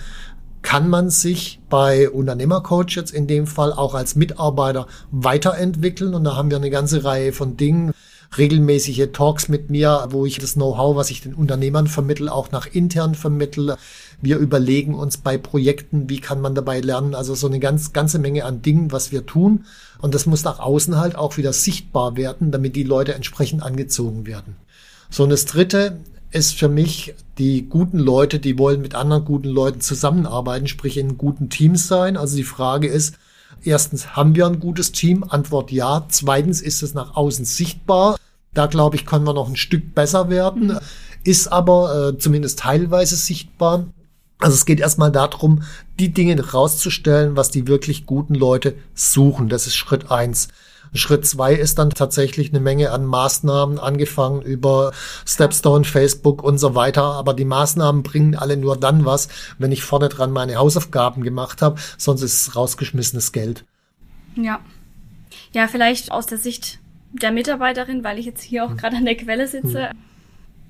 kann 0.62 0.90
man 0.90 1.10
sich 1.10 1.62
bei 1.70 2.10
Unternehmercoach 2.10 2.96
jetzt 2.96 3.12
in 3.12 3.28
dem 3.28 3.48
Fall 3.48 3.72
auch 3.72 3.96
als 3.96 4.16
Mitarbeiter 4.16 4.88
weiterentwickeln? 5.12 6.14
Und 6.14 6.24
da 6.26 6.36
haben 6.36 6.50
wir 6.50 6.58
eine 6.58 6.70
ganze 6.70 7.04
Reihe 7.04 7.32
von 7.32 7.56
Dingen 7.56 7.94
regelmäßige 8.38 9.10
Talks 9.12 9.48
mit 9.48 9.70
mir, 9.70 10.08
wo 10.10 10.26
ich 10.26 10.38
das 10.38 10.54
Know-how, 10.54 10.96
was 10.96 11.10
ich 11.10 11.22
den 11.22 11.34
Unternehmern 11.34 11.88
vermittel, 11.88 12.30
auch 12.30 12.52
nach 12.52 12.68
intern 12.68 13.16
vermittel. 13.16 13.76
Wir 14.22 14.38
überlegen 14.38 14.96
uns 14.96 15.18
bei 15.18 15.38
Projekten, 15.38 16.10
wie 16.10 16.20
kann 16.20 16.42
man 16.42 16.56
dabei 16.56 16.82
lernen. 16.82 17.16
Also 17.16 17.36
so 17.36 17.48
eine 17.48 17.60
ganz, 17.60 17.94
ganze 17.94 18.20
Menge 18.20 18.46
an 18.46 18.62
Dingen, 18.62 18.92
was 18.92 19.12
wir 19.12 19.26
tun. 19.26 19.66
Und 20.00 20.14
das 20.14 20.26
muss 20.26 20.44
nach 20.44 20.60
außen 20.60 20.98
halt 20.98 21.16
auch 21.16 21.38
wieder 21.38 21.54
sichtbar 21.54 22.18
werden, 22.18 22.52
damit 22.52 22.76
die 22.76 22.84
Leute 22.84 23.14
entsprechend 23.14 23.64
angezogen 23.64 24.26
werden. 24.26 24.56
So, 25.10 25.24
und 25.24 25.30
das 25.30 25.46
dritte 25.46 26.00
ist 26.32 26.54
für 26.54 26.70
mich, 26.70 27.16
die 27.38 27.68
guten 27.68 27.98
Leute, 27.98 28.40
die 28.40 28.58
wollen 28.60 28.82
mit 28.82 28.94
anderen 28.96 29.26
guten 29.26 29.48
Leuten 29.48 29.82
zusammenarbeiten, 29.82 30.68
sprich 30.68 30.98
in 30.98 31.18
guten 31.18 31.50
Teams 31.50 31.88
sein. 31.88 32.18
Also 32.18 32.36
die 32.36 32.44
Frage 32.44 32.88
ist, 32.88 33.16
erstens, 33.64 34.16
haben 34.16 34.36
wir 34.36 34.46
ein 34.46 34.60
gutes 34.60 34.92
Team? 34.92 35.24
Antwort 35.28 35.72
ja. 35.72 36.06
Zweitens, 36.10 36.62
ist 36.62 36.84
es 36.84 36.94
nach 36.94 37.16
außen 37.16 37.46
sichtbar? 37.46 38.18
Da 38.54 38.68
glaube 38.68 38.96
ich, 38.96 39.06
können 39.06 39.26
wir 39.26 39.34
noch 39.34 39.50
ein 39.50 39.56
Stück 39.56 39.96
besser 39.96 40.30
werden. 40.30 40.78
Ist 41.24 41.52
aber 41.52 42.10
äh, 42.10 42.18
zumindest 42.18 42.60
teilweise 42.60 43.16
sichtbar. 43.16 43.86
Also 44.40 44.56
es 44.56 44.66
geht 44.66 44.80
erstmal 44.80 45.12
darum, 45.12 45.64
die 46.00 46.14
Dinge 46.14 46.40
rauszustellen, 46.52 47.36
was 47.36 47.52
die 47.52 47.68
wirklich 47.68 48.06
guten 48.06 48.36
Leute 48.36 48.76
suchen. 48.94 49.50
Das 49.50 49.68
ist 49.68 49.76
Schritt 49.76 50.12
eins. 50.12 50.48
Schritt 50.94 51.28
zwei 51.28 51.54
ist 51.54 51.78
dann 51.78 51.92
tatsächlich 51.92 52.50
eine 52.50 52.62
Menge 52.62 52.92
an 52.92 53.06
Maßnahmen, 53.06 53.78
angefangen 53.78 54.42
über 54.42 54.92
Stepstone, 55.26 55.84
Facebook 55.84 56.42
und 56.42 56.58
so 56.58 56.74
weiter. 56.74 57.04
Aber 57.04 57.34
die 57.34 57.46
Maßnahmen 57.46 58.02
bringen 58.02 58.36
alle 58.36 58.56
nur 58.56 58.78
dann 58.78 59.06
was, 59.06 59.28
wenn 59.58 59.74
ich 59.74 59.84
vorne 59.84 60.08
dran 60.08 60.32
meine 60.32 60.56
Hausaufgaben 60.56 61.22
gemacht 61.22 61.62
habe. 61.62 61.80
Sonst 61.98 62.22
ist 62.22 62.48
es 62.48 62.56
rausgeschmissenes 62.56 63.34
Geld. 63.34 63.66
Ja. 64.36 64.62
Ja, 65.52 65.68
vielleicht 65.68 66.12
aus 66.12 66.28
der 66.28 66.38
Sicht 66.38 66.80
der 67.12 67.32
Mitarbeiterin, 67.32 68.04
weil 68.04 68.18
ich 68.18 68.26
jetzt 68.26 68.42
hier 68.42 68.66
auch 68.66 68.70
hm. 68.70 68.78
gerade 68.78 68.98
an 68.98 69.06
der 69.06 69.18
Quelle 69.18 69.48
sitze. 69.48 69.90
Hm 69.90 70.09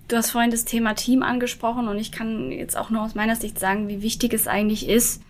Du 0.10 0.18
hast 0.18 0.32
vorhin 0.32 0.50
das 0.50 0.66
Thema 0.66 0.96
Team 0.96 1.22
angesprochen 1.22 1.88
und 1.88 2.00
ich 2.00 2.12
kann 2.12 2.52
jetzt 2.52 2.76
auch 2.76 2.90
nur 2.90 3.04
aus 3.04 3.14
meiner 3.14 3.36
Sicht 3.36 3.60
sagen, 3.60 3.88
wie 3.88 4.02
wichtig 4.02 4.34
es 4.34 4.48
eigentlich 4.48 4.90
ist, 4.90 5.22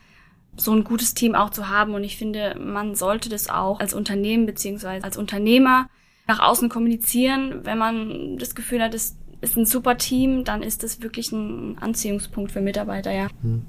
so 0.55 0.71
ein 0.71 0.85
gutes 0.85 1.13
Team 1.13 1.35
auch 1.35 1.49
zu 1.49 1.67
haben. 1.67 1.93
Und 1.95 2.05
ich 2.05 2.15
finde, 2.17 2.55
man 2.57 2.95
sollte 2.95 3.27
das 3.27 3.49
auch 3.49 3.81
als 3.81 3.93
Unternehmen 3.93 4.45
beziehungsweise 4.45 5.03
als 5.03 5.17
Unternehmer 5.17 5.89
nach 6.27 6.39
außen 6.39 6.69
kommunizieren. 6.69 7.65
Wenn 7.65 7.77
man 7.77 8.37
das 8.37 8.55
Gefühl 8.55 8.81
hat, 8.81 8.93
es 8.93 9.17
ist 9.41 9.57
ein 9.57 9.65
super 9.65 9.97
Team, 9.97 10.45
dann 10.45 10.63
ist 10.63 10.81
das 10.81 11.01
wirklich 11.01 11.33
ein 11.33 11.77
Anziehungspunkt 11.79 12.53
für 12.53 12.61
Mitarbeiter, 12.61 13.11
ja. 13.11 13.27
Hm. 13.41 13.65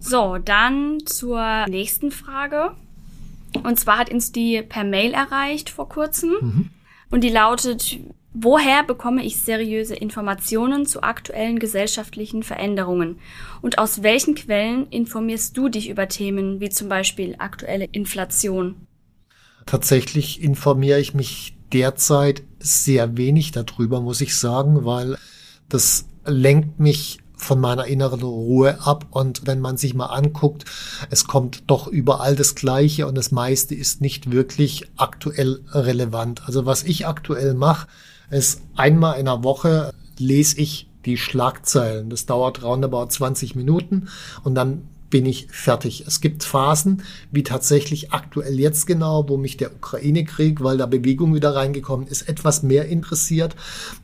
So, 0.00 0.38
dann 0.38 0.98
zur 1.06 1.66
nächsten 1.68 2.10
Frage. 2.10 2.74
Und 3.62 3.78
zwar 3.78 3.98
hat 3.98 4.10
uns 4.10 4.32
die 4.32 4.60
per 4.62 4.82
Mail 4.82 5.12
erreicht 5.12 5.70
vor 5.70 5.88
kurzem. 5.88 6.32
Mhm. 6.40 6.70
Und 7.10 7.22
die 7.22 7.30
lautet, 7.30 7.98
woher 8.40 8.82
bekomme 8.84 9.24
ich 9.24 9.40
seriöse 9.40 9.94
Informationen 9.94 10.86
zu 10.86 11.02
aktuellen 11.02 11.58
gesellschaftlichen 11.58 12.42
Veränderungen? 12.42 13.18
Und 13.62 13.78
aus 13.78 14.02
welchen 14.02 14.34
Quellen 14.34 14.86
informierst 14.88 15.56
du 15.56 15.68
dich 15.68 15.88
über 15.88 16.08
Themen 16.08 16.60
wie 16.60 16.68
zum 16.68 16.88
Beispiel 16.88 17.36
aktuelle 17.38 17.86
Inflation? 17.86 18.76
Tatsächlich 19.66 20.42
informiere 20.42 21.00
ich 21.00 21.14
mich 21.14 21.56
derzeit 21.72 22.42
sehr 22.58 23.16
wenig 23.16 23.52
darüber, 23.52 24.00
muss 24.00 24.20
ich 24.20 24.36
sagen, 24.36 24.84
weil 24.84 25.16
das 25.68 26.06
lenkt 26.24 26.80
mich 26.80 27.18
von 27.36 27.60
meiner 27.60 27.86
inneren 27.86 28.22
Ruhe 28.22 28.80
ab. 28.80 29.06
Und 29.10 29.46
wenn 29.46 29.60
man 29.60 29.76
sich 29.76 29.94
mal 29.94 30.06
anguckt, 30.06 30.64
es 31.10 31.26
kommt 31.26 31.64
doch 31.68 31.86
überall 31.86 32.34
das 32.36 32.54
Gleiche 32.54 33.06
und 33.06 33.14
das 33.16 33.30
meiste 33.30 33.74
ist 33.74 34.00
nicht 34.00 34.30
wirklich 34.30 34.86
aktuell 34.96 35.60
relevant. 35.72 36.42
Also 36.46 36.66
was 36.66 36.82
ich 36.82 37.06
aktuell 37.06 37.54
mache, 37.54 37.86
ist 38.30 38.62
einmal 38.76 39.18
in 39.18 39.26
der 39.26 39.42
Woche 39.44 39.92
lese 40.18 40.58
ich 40.58 40.88
die 41.04 41.16
Schlagzeilen. 41.16 42.10
Das 42.10 42.26
dauert 42.26 42.62
roundabout 42.62 43.06
20 43.06 43.54
Minuten 43.54 44.08
und 44.44 44.54
dann 44.54 44.82
bin 45.10 45.26
ich 45.26 45.48
fertig. 45.50 46.04
Es 46.06 46.20
gibt 46.20 46.44
Phasen, 46.44 47.02
wie 47.30 47.42
tatsächlich 47.42 48.12
aktuell 48.12 48.58
jetzt 48.58 48.86
genau, 48.86 49.28
wo 49.28 49.36
mich 49.36 49.56
der 49.56 49.74
Ukraine-Krieg, 49.74 50.62
weil 50.62 50.76
da 50.76 50.86
Bewegung 50.86 51.34
wieder 51.34 51.54
reingekommen 51.54 52.06
ist, 52.06 52.28
etwas 52.28 52.62
mehr 52.62 52.86
interessiert. 52.86 53.56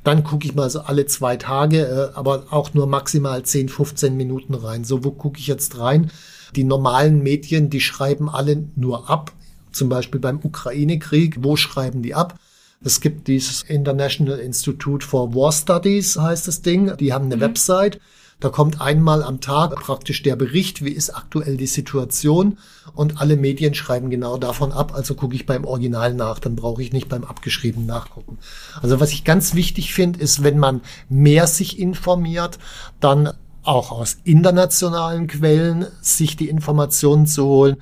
Dann 0.02 0.24
gucke 0.24 0.46
ich 0.46 0.54
mal 0.54 0.70
so 0.70 0.80
alle 0.80 1.06
zwei 1.06 1.36
Tage, 1.36 1.80
äh, 1.80 2.16
aber 2.16 2.46
auch 2.50 2.74
nur 2.74 2.86
maximal 2.86 3.42
10, 3.42 3.68
15 3.68 4.16
Minuten 4.16 4.54
rein. 4.54 4.84
So, 4.84 5.04
wo 5.04 5.10
gucke 5.10 5.38
ich 5.38 5.46
jetzt 5.46 5.78
rein? 5.78 6.10
Die 6.56 6.64
normalen 6.64 7.22
Medien, 7.22 7.68
die 7.68 7.80
schreiben 7.80 8.28
alle 8.28 8.64
nur 8.76 9.10
ab. 9.10 9.32
Zum 9.72 9.88
Beispiel 9.88 10.20
beim 10.20 10.40
Ukraine-Krieg. 10.42 11.38
Wo 11.42 11.56
schreiben 11.56 12.02
die 12.02 12.14
ab? 12.14 12.38
Es 12.84 13.00
gibt 13.00 13.26
dieses 13.28 13.62
International 13.62 14.38
Institute 14.38 15.04
for 15.04 15.34
War 15.34 15.52
Studies, 15.52 16.16
heißt 16.16 16.46
das 16.46 16.62
Ding. 16.62 16.96
Die 16.98 17.12
haben 17.12 17.24
eine 17.24 17.36
mhm. 17.36 17.40
Website 17.40 18.00
da 18.40 18.50
kommt 18.50 18.80
einmal 18.80 19.22
am 19.22 19.40
Tag 19.40 19.74
praktisch 19.76 20.22
der 20.22 20.36
Bericht, 20.36 20.84
wie 20.84 20.90
ist 20.90 21.16
aktuell 21.16 21.56
die 21.56 21.66
Situation 21.66 22.58
und 22.94 23.20
alle 23.20 23.36
Medien 23.36 23.74
schreiben 23.74 24.10
genau 24.10 24.36
davon 24.36 24.72
ab. 24.72 24.92
Also 24.94 25.14
gucke 25.14 25.34
ich 25.34 25.46
beim 25.46 25.64
Original 25.64 26.12
nach, 26.14 26.40
dann 26.40 26.56
brauche 26.56 26.82
ich 26.82 26.92
nicht 26.92 27.08
beim 27.08 27.24
abgeschriebenen 27.24 27.86
nachgucken. 27.86 28.38
Also 28.82 29.00
was 29.00 29.12
ich 29.12 29.24
ganz 29.24 29.54
wichtig 29.54 29.94
finde, 29.94 30.20
ist, 30.20 30.42
wenn 30.42 30.58
man 30.58 30.82
mehr 31.08 31.46
sich 31.46 31.78
informiert, 31.78 32.58
dann 33.00 33.30
auch 33.62 33.92
aus 33.92 34.18
internationalen 34.24 35.26
Quellen 35.26 35.86
sich 36.02 36.36
die 36.36 36.50
Informationen 36.50 37.26
zu 37.26 37.46
holen, 37.46 37.76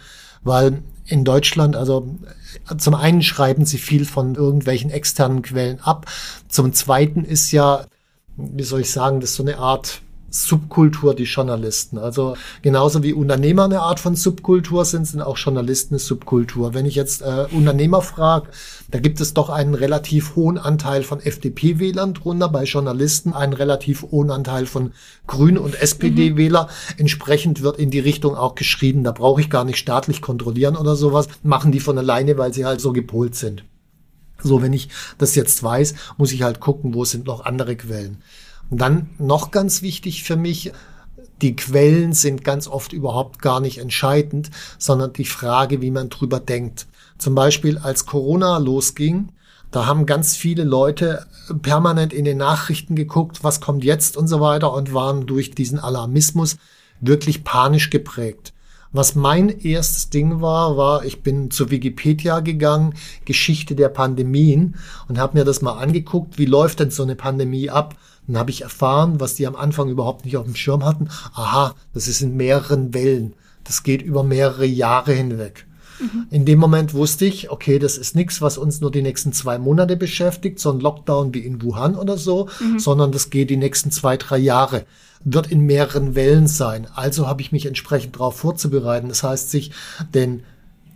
weil 0.44 0.82
in 1.06 1.24
Deutschland, 1.24 1.74
also 1.74 2.18
zum 2.78 2.94
einen 2.94 3.22
schreiben 3.22 3.64
sie 3.64 3.78
viel 3.78 4.04
von 4.04 4.34
irgendwelchen 4.34 4.90
externen 4.90 5.42
Quellen 5.42 5.80
ab. 5.80 6.06
Zum 6.48 6.72
zweiten 6.72 7.24
ist 7.24 7.50
ja, 7.52 7.86
wie 8.36 8.62
soll 8.62 8.80
ich 8.80 8.90
sagen, 8.90 9.20
das 9.20 9.30
ist 9.30 9.36
so 9.36 9.42
eine 9.42 9.58
Art 9.58 10.02
Subkultur 10.32 11.14
die 11.14 11.24
Journalisten. 11.24 11.98
Also 11.98 12.36
genauso 12.62 13.02
wie 13.02 13.12
Unternehmer 13.12 13.66
eine 13.66 13.80
Art 13.80 14.00
von 14.00 14.16
Subkultur 14.16 14.86
sind, 14.86 15.06
sind 15.06 15.20
auch 15.20 15.36
Journalisten 15.36 15.94
eine 15.94 15.98
Subkultur. 15.98 16.72
Wenn 16.72 16.86
ich 16.86 16.94
jetzt 16.94 17.20
äh, 17.20 17.46
Unternehmer 17.52 18.00
frage, 18.00 18.48
da 18.90 18.98
gibt 18.98 19.20
es 19.20 19.34
doch 19.34 19.50
einen 19.50 19.74
relativ 19.74 20.34
hohen 20.34 20.56
Anteil 20.56 21.02
von 21.02 21.20
FDP-Wählern 21.20 22.14
drunter, 22.14 22.48
bei 22.48 22.64
Journalisten 22.64 23.34
einen 23.34 23.52
relativ 23.52 24.02
hohen 24.10 24.30
Anteil 24.30 24.64
von 24.64 24.92
Grün- 25.26 25.58
und 25.58 25.80
SPD-Wähler. 25.80 26.64
Mhm. 26.64 26.94
Entsprechend 26.96 27.62
wird 27.62 27.78
in 27.78 27.90
die 27.90 28.00
Richtung 28.00 28.34
auch 28.34 28.54
geschrieben, 28.54 29.04
da 29.04 29.12
brauche 29.12 29.42
ich 29.42 29.50
gar 29.50 29.64
nicht 29.64 29.78
staatlich 29.78 30.22
kontrollieren 30.22 30.76
oder 30.76 30.96
sowas, 30.96 31.28
machen 31.42 31.72
die 31.72 31.80
von 31.80 31.98
alleine, 31.98 32.38
weil 32.38 32.54
sie 32.54 32.64
halt 32.64 32.80
so 32.80 32.92
gepolt 32.92 33.34
sind. 33.34 33.64
So, 34.42 34.62
wenn 34.62 34.72
ich 34.72 34.88
das 35.18 35.34
jetzt 35.34 35.62
weiß, 35.62 35.94
muss 36.16 36.32
ich 36.32 36.42
halt 36.42 36.58
gucken, 36.58 36.94
wo 36.94 37.04
sind 37.04 37.26
noch 37.26 37.44
andere 37.44 37.76
Quellen. 37.76 38.22
Und 38.72 38.78
dann 38.78 39.10
noch 39.18 39.50
ganz 39.50 39.82
wichtig 39.82 40.24
für 40.24 40.36
mich, 40.36 40.72
die 41.42 41.54
Quellen 41.54 42.14
sind 42.14 42.42
ganz 42.42 42.66
oft 42.66 42.94
überhaupt 42.94 43.42
gar 43.42 43.60
nicht 43.60 43.76
entscheidend, 43.76 44.50
sondern 44.78 45.12
die 45.12 45.26
Frage, 45.26 45.82
wie 45.82 45.90
man 45.90 46.08
drüber 46.08 46.40
denkt. 46.40 46.86
Zum 47.18 47.34
Beispiel, 47.34 47.76
als 47.76 48.06
Corona 48.06 48.56
losging, 48.56 49.28
da 49.72 49.84
haben 49.84 50.06
ganz 50.06 50.38
viele 50.38 50.64
Leute 50.64 51.26
permanent 51.60 52.14
in 52.14 52.24
den 52.24 52.38
Nachrichten 52.38 52.96
geguckt, 52.96 53.44
was 53.44 53.60
kommt 53.60 53.84
jetzt 53.84 54.16
und 54.16 54.26
so 54.26 54.40
weiter 54.40 54.72
und 54.72 54.94
waren 54.94 55.26
durch 55.26 55.50
diesen 55.50 55.78
Alarmismus 55.78 56.56
wirklich 56.98 57.44
panisch 57.44 57.90
geprägt. 57.90 58.54
Was 58.90 59.14
mein 59.14 59.50
erstes 59.50 60.08
Ding 60.08 60.40
war, 60.40 60.78
war, 60.78 61.04
ich 61.04 61.22
bin 61.22 61.50
zu 61.50 61.70
Wikipedia 61.70 62.40
gegangen, 62.40 62.94
Geschichte 63.26 63.74
der 63.74 63.90
Pandemien 63.90 64.76
und 65.08 65.18
habe 65.18 65.36
mir 65.36 65.44
das 65.44 65.60
mal 65.60 65.72
angeguckt, 65.72 66.38
wie 66.38 66.46
läuft 66.46 66.80
denn 66.80 66.90
so 66.90 67.02
eine 67.02 67.16
Pandemie 67.16 67.68
ab? 67.68 67.96
Dann 68.26 68.38
habe 68.38 68.50
ich 68.50 68.62
erfahren, 68.62 69.20
was 69.20 69.34
die 69.34 69.46
am 69.46 69.56
Anfang 69.56 69.88
überhaupt 69.88 70.24
nicht 70.24 70.36
auf 70.36 70.44
dem 70.44 70.54
Schirm 70.54 70.84
hatten. 70.84 71.08
Aha, 71.34 71.74
das 71.92 72.08
ist 72.08 72.22
in 72.22 72.36
mehreren 72.36 72.94
Wellen. 72.94 73.34
Das 73.64 73.82
geht 73.82 74.02
über 74.02 74.22
mehrere 74.22 74.66
Jahre 74.66 75.12
hinweg. 75.12 75.66
Mhm. 76.00 76.26
In 76.30 76.44
dem 76.44 76.58
Moment 76.58 76.94
wusste 76.94 77.24
ich, 77.24 77.50
okay, 77.50 77.78
das 77.78 77.98
ist 77.98 78.14
nichts, 78.14 78.40
was 78.40 78.58
uns 78.58 78.80
nur 78.80 78.90
die 78.90 79.02
nächsten 79.02 79.32
zwei 79.32 79.58
Monate 79.58 79.96
beschäftigt, 79.96 80.58
so 80.58 80.72
ein 80.72 80.80
Lockdown 80.80 81.34
wie 81.34 81.40
in 81.40 81.62
Wuhan 81.62 81.94
oder 81.96 82.16
so, 82.16 82.48
mhm. 82.60 82.78
sondern 82.78 83.12
das 83.12 83.30
geht 83.30 83.50
die 83.50 83.56
nächsten 83.56 83.90
zwei, 83.90 84.16
drei 84.16 84.38
Jahre 84.38 84.84
wird 85.24 85.50
in 85.50 85.60
mehreren 85.60 86.14
Wellen 86.14 86.46
sein. 86.46 86.86
Also 86.94 87.28
habe 87.28 87.42
ich 87.42 87.52
mich 87.52 87.66
entsprechend 87.66 88.16
darauf 88.16 88.36
vorzubereiten. 88.36 89.08
Das 89.08 89.22
heißt, 89.22 89.50
sich 89.50 89.72
den 90.14 90.42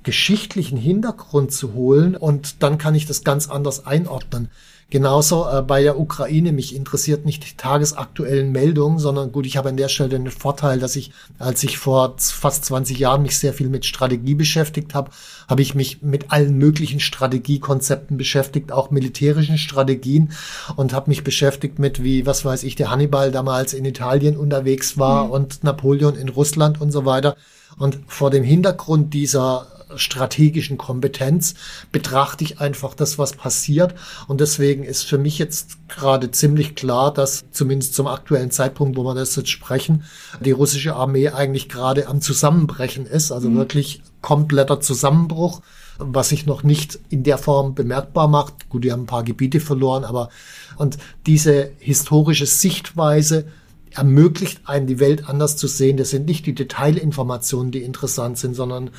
geschichtlichen 0.03 0.79
Hintergrund 0.79 1.53
zu 1.53 1.75
holen 1.75 2.17
und 2.17 2.63
dann 2.63 2.79
kann 2.79 2.95
ich 2.95 3.07
das 3.07 3.25
ganz 3.25 3.49
anders 3.49 3.87
einordnen. 3.87 4.51
Genauso 4.89 5.49
äh, 5.51 5.63
bei 5.63 5.83
der 5.83 5.99
Ukraine. 5.99 6.53
Mich 6.53 6.75
interessiert 6.75 7.27
nicht 7.27 7.45
die 7.45 7.57
tagesaktuellen 7.57 8.53
Meldungen, 8.53 9.01
sondern 9.01 9.33
gut, 9.33 9.45
ich 9.45 9.57
habe 9.57 9.71
an 9.71 9.77
der 9.77 9.89
Stelle 9.89 10.11
den 10.11 10.31
Vorteil, 10.31 10.79
dass 10.79 10.95
ich, 10.95 11.11
als 11.41 11.65
ich 11.65 11.77
vor 11.77 12.15
fast 12.19 12.65
20 12.67 12.97
Jahren 12.97 13.23
mich 13.23 13.37
sehr 13.37 13.53
viel 13.53 13.69
mit 13.69 13.85
Strategie 13.85 14.37
beschäftigt 14.37 14.95
habe, 14.95 15.11
habe 15.49 15.61
ich 15.61 15.75
mich 15.75 16.03
mit 16.03 16.31
allen 16.31 16.57
möglichen 16.57 17.01
Strategiekonzepten 17.01 18.17
beschäftigt, 18.17 18.71
auch 18.71 18.93
militärischen 18.93 19.59
Strategien 19.59 20.31
und 20.77 20.93
habe 20.93 21.11
mich 21.11 21.25
beschäftigt 21.25 21.81
mit, 21.81 22.05
wie, 22.05 22.25
was 22.25 22.45
weiß 22.45 22.63
ich, 22.63 22.77
der 22.77 22.91
Hannibal 22.91 23.33
damals 23.33 23.75
in 23.75 23.85
Italien 23.85 24.37
unterwegs 24.37 24.97
war 24.99 25.25
mhm. 25.25 25.31
und 25.33 25.65
Napoleon 25.65 26.15
in 26.15 26.29
Russland 26.29 26.81
und 26.81 26.93
so 26.93 27.05
weiter. 27.05 27.37
Und 27.77 27.99
vor 28.07 28.31
dem 28.31 28.45
Hintergrund 28.45 29.13
dieser 29.15 29.67
strategischen 29.95 30.79
Kompetenz 30.79 31.55
betrachte 31.93 32.45
ich 32.45 32.61
einfach 32.61 32.95
das, 32.95 33.19
was 33.19 33.33
passiert. 33.33 33.95
Und 34.27 34.41
deswegen 34.41 34.83
ist 34.83 35.05
für 35.05 35.19
mich 35.19 35.39
jetzt 35.39 35.77
gerade 35.89 36.31
ziemlich 36.31 36.75
klar, 36.75 37.13
dass 37.13 37.45
zumindest 37.53 37.95
zum 37.95 38.07
aktuellen 38.07 38.51
Zeitpunkt, 38.51 38.97
wo 38.97 39.05
wir 39.05 39.15
das 39.15 39.37
jetzt 39.37 39.51
sprechen, 39.51 40.05
die 40.41 40.51
russische 40.51 40.97
Armee 40.97 41.29
eigentlich 41.29 41.69
gerade 41.69 42.09
am 42.09 42.21
Zusammenbrechen 42.21 43.07
ist. 43.07 43.31
Also 43.31 43.49
mhm. 43.49 43.57
wirklich 43.57 44.03
kompletter 44.23 44.81
Zusammenbruch 44.81 45.61
was 45.99 46.29
sich 46.29 46.47
noch 46.47 46.63
nicht 46.63 46.99
in 47.09 47.23
der 47.23 47.39
Form 47.39 47.75
bemerkbar 47.75 48.29
macht. 48.29 48.69
Gut, 48.69 48.85
die 48.85 48.93
haben 48.93 49.05
ein 49.05 49.07
paar 49.07 49.25
Gebiete 49.25 49.61
verloren, 49.61 50.05
aber 50.05 50.29
und 50.77 50.99
diese 51.27 51.71
historische 51.79 52.47
Sichtweise 52.47 53.47
ermöglicht 53.93 54.61
einen, 54.67 54.87
die 54.87 55.01
Welt 55.01 55.29
anders 55.29 55.57
zu 55.57 55.67
sehen. 55.67 55.97
Das 55.97 56.11
sind 56.11 56.27
nicht 56.27 56.45
die 56.45 56.55
Detailinformationen, 56.55 57.73
die 57.73 57.83
interessant 57.83 58.37
sind, 58.37 58.55
sondern 58.55 58.91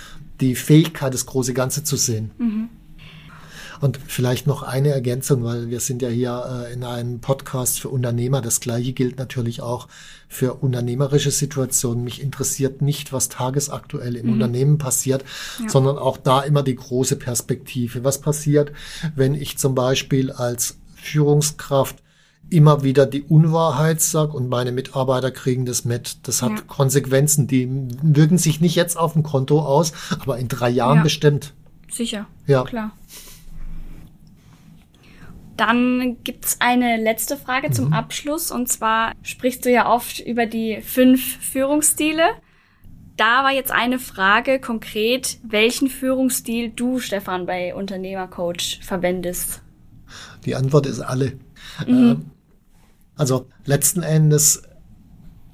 die 0.42 0.56
Fähigkeit, 0.56 1.14
das 1.14 1.26
große 1.26 1.54
Ganze 1.54 1.84
zu 1.84 1.96
sehen. 1.96 2.32
Mhm. 2.38 2.70
Und 3.80 4.00
vielleicht 4.08 4.48
noch 4.48 4.64
eine 4.64 4.90
Ergänzung, 4.90 5.44
weil 5.44 5.70
wir 5.70 5.80
sind 5.80 6.02
ja 6.02 6.10
hier 6.10 6.66
äh, 6.68 6.74
in 6.74 6.84
einem 6.84 7.20
Podcast 7.20 7.80
für 7.80 7.90
Unternehmer. 7.90 8.42
Das 8.42 8.60
gleiche 8.60 8.94
gilt 8.94 9.20
natürlich 9.20 9.62
auch 9.62 9.88
für 10.28 10.56
unternehmerische 10.56 11.30
Situationen. 11.30 12.04
Mich 12.04 12.22
interessiert 12.22 12.82
nicht, 12.82 13.14
was 13.14 13.30
tagesaktuell 13.30 14.16
im 14.16 14.28
mhm. 14.28 14.34
Unternehmen 14.34 14.78
passiert, 14.80 15.24
ja. 15.62 15.70
sondern 15.70 15.98
auch 15.98 16.18
da 16.18 16.42
immer 16.42 16.64
die 16.64 16.76
große 16.76 17.18
Perspektive. 17.18 18.04
Was 18.04 18.20
passiert, 18.20 18.72
wenn 19.16 19.36
ich 19.36 19.60
zum 19.60 19.76
Beispiel 19.76 20.32
als 20.32 20.78
Führungskraft 20.96 21.98
immer 22.50 22.84
wieder 22.84 23.06
die 23.06 23.24
Unwahrheit 23.24 24.02
sag 24.02 24.34
und 24.34 24.50
meine 24.50 24.72
Mitarbeiter 24.72 25.32
kriegen 25.32 25.66
das 25.66 25.86
mit. 25.86 26.28
Das 26.28 26.42
hat 26.42 26.52
ja. 26.52 26.62
Konsequenzen, 26.68 27.48
die 27.48 27.68
wirken 28.02 28.38
sich 28.38 28.62
nicht 28.62 28.76
jetzt 28.76 28.98
auf 28.98 29.14
dem 29.14 29.24
Konto 29.24 29.62
aus, 29.62 29.94
aber 30.20 30.38
in 30.38 30.48
drei 30.48 30.70
Jahren 30.70 30.98
ja. 30.98 31.04
bestimmt. 31.04 31.54
Sicher. 31.90 32.28
Ja. 32.46 32.64
Klar. 32.64 32.92
Dann 35.58 36.18
gibt's 36.24 36.58
eine 36.60 36.98
letzte 36.98 37.36
Frage 37.36 37.70
mhm. 37.70 37.74
zum 37.74 37.94
Abschluss. 37.94 38.52
Und 38.52 38.70
zwar 38.70 39.14
sprichst 39.24 39.66
du 39.66 39.72
ja 39.72 39.92
oft 39.92 40.20
über 40.20 40.46
die 40.46 40.82
fünf 40.82 41.38
Führungsstile. 41.40 42.24
Da 43.18 43.44
war 43.44 43.52
jetzt 43.52 43.72
eine 43.72 43.98
Frage 43.98 44.60
konkret, 44.60 45.40
welchen 45.44 45.88
Führungsstil 45.90 46.70
du, 46.70 47.00
Stefan, 47.00 47.48
bei 47.48 47.74
Unternehmercoach 47.74 48.80
verwendest. 48.84 49.64
Die 50.46 50.56
Antwort 50.56 50.86
ist 50.86 51.00
alle. 51.00 51.34
Mhm. 51.88 51.88
Ähm, 51.88 52.32
also 53.18 53.48
letzten 53.66 54.04
Endes 54.04 54.64